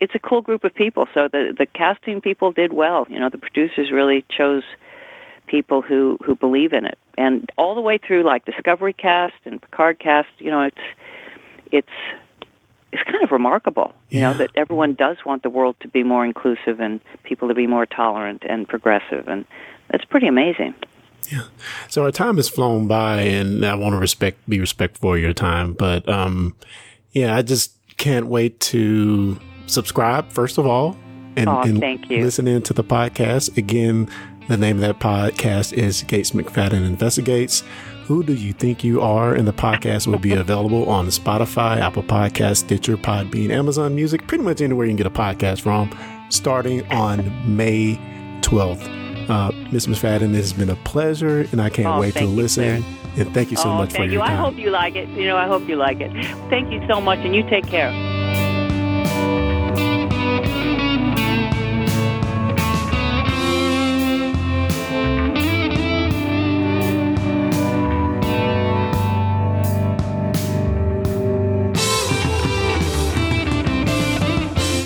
it's 0.00 0.14
a 0.14 0.18
cool 0.18 0.40
group 0.40 0.64
of 0.64 0.74
people. 0.74 1.07
So 1.12 1.29
the 1.29 1.55
the 1.57 1.66
casting 1.66 2.20
people 2.20 2.53
did 2.53 2.72
well. 2.72 3.07
You 3.11 3.18
know, 3.18 3.29
the 3.29 3.38
producers 3.38 3.90
really 3.92 4.24
chose 4.31 4.62
people 5.50 5.82
who 5.82 6.16
who 6.24 6.36
believe 6.36 6.72
in 6.72 6.86
it, 6.86 6.98
and 7.18 7.50
all 7.58 7.74
the 7.74 7.80
way 7.80 7.98
through 7.98 8.22
like 8.22 8.44
Discovery 8.44 8.92
cast 8.92 9.34
and 9.44 9.60
Picard 9.60 9.98
cast. 9.98 10.28
You 10.38 10.50
know, 10.50 10.62
it's 10.62 10.78
it's 11.72 11.88
it's 12.92 13.02
kind 13.02 13.22
of 13.22 13.30
remarkable. 13.32 13.92
You 14.10 14.20
know 14.20 14.34
that 14.34 14.50
everyone 14.54 14.94
does 14.94 15.18
want 15.26 15.42
the 15.42 15.50
world 15.50 15.76
to 15.80 15.88
be 15.88 16.02
more 16.02 16.24
inclusive 16.24 16.80
and 16.80 17.00
people 17.24 17.48
to 17.48 17.54
be 17.54 17.66
more 17.66 17.86
tolerant 17.86 18.44
and 18.48 18.68
progressive, 18.68 19.28
and 19.28 19.44
that's 19.90 20.04
pretty 20.04 20.28
amazing. 20.28 20.74
Yeah. 21.30 21.42
So 21.88 22.04
our 22.04 22.10
time 22.10 22.36
has 22.36 22.48
flown 22.48 22.86
by, 22.86 23.22
and 23.22 23.64
I 23.64 23.74
want 23.74 23.92
to 23.92 23.98
respect, 23.98 24.48
be 24.48 24.58
respectful 24.58 25.14
of 25.14 25.20
your 25.20 25.32
time. 25.32 25.74
But 25.74 26.08
um, 26.08 26.56
yeah, 27.12 27.36
I 27.36 27.42
just 27.42 27.72
can't 27.98 28.26
wait 28.26 28.58
to 28.60 29.38
subscribe 29.66 30.32
first 30.32 30.58
of 30.58 30.66
all, 30.66 30.96
and, 31.36 31.48
Aw, 31.48 31.62
and 31.62 31.80
thank 31.80 32.10
you. 32.10 32.24
listen 32.24 32.48
into 32.48 32.72
the 32.72 32.84
podcast. 32.84 33.56
Again, 33.56 34.08
the 34.50 34.56
name 34.56 34.76
of 34.76 34.80
that 34.82 34.98
podcast 34.98 35.72
is 35.72 36.02
Gates 36.02 36.32
McFadden 36.32 36.84
Investigates. 36.84 37.62
Who 38.06 38.24
do 38.24 38.34
you 38.34 38.52
think 38.52 38.82
you 38.82 39.00
are? 39.00 39.32
And 39.32 39.46
the 39.46 39.52
podcast 39.52 40.08
will 40.08 40.18
be 40.18 40.32
available 40.32 40.88
on 40.90 41.06
Spotify, 41.06 41.76
Apple 41.78 42.02
Podcasts, 42.02 42.56
Stitcher, 42.56 42.96
Podbean, 42.96 43.50
Amazon 43.50 43.94
Music, 43.94 44.26
pretty 44.26 44.42
much 44.42 44.60
anywhere 44.60 44.86
you 44.86 44.90
can 44.90 44.96
get 44.96 45.06
a 45.06 45.10
podcast 45.10 45.60
from, 45.60 45.96
starting 46.30 46.84
on 46.90 47.56
May 47.56 47.94
12th. 48.40 49.30
Uh, 49.30 49.52
Miss 49.70 49.86
McFadden, 49.86 50.34
it 50.34 50.38
has 50.38 50.52
been 50.52 50.70
a 50.70 50.76
pleasure, 50.76 51.46
and 51.52 51.60
I 51.62 51.70
can't 51.70 51.86
Oh, 51.86 52.00
wait 52.00 52.14
to 52.14 52.22
you, 52.22 52.26
listen. 52.26 52.84
and 53.16 53.32
thank 53.32 53.52
you 53.52 53.56
so 53.56 53.70
oh, 53.70 53.74
much 53.76 53.90
for 53.90 53.98
thank 53.98 54.10
your 54.10 54.24
you. 54.24 54.28
I 54.28 54.34
hope 54.34 54.56
you 54.58 54.70
like 54.70 54.96
it. 54.96 55.08
You 55.10 55.26
know, 55.28 55.36
I 55.36 55.46
hope 55.46 55.68
you 55.68 55.76
like 55.76 56.00
it. 56.00 56.10
Thank 56.50 56.72
you 56.72 56.84
so 56.88 57.00
much, 57.00 57.20
and 57.20 57.36
you 57.36 57.48
take 57.48 57.68
care. 57.68 57.92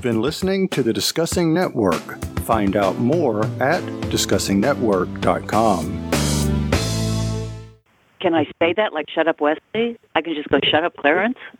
You've 0.00 0.14
been 0.14 0.22
listening 0.22 0.66
to 0.70 0.82
the 0.82 0.94
Discussing 0.94 1.52
Network. 1.52 2.24
Find 2.46 2.74
out 2.74 2.96
more 2.96 3.44
at 3.60 3.82
discussingnetwork.com. 4.08 6.10
Can 8.18 8.32
I 8.32 8.44
say 8.58 8.72
that 8.78 8.94
like 8.94 9.10
shut 9.14 9.28
up 9.28 9.42
Wesley? 9.42 9.98
I 10.14 10.22
can 10.22 10.34
just 10.34 10.48
go 10.48 10.58
shut 10.64 10.84
up 10.84 10.96
Clarence? 10.96 11.36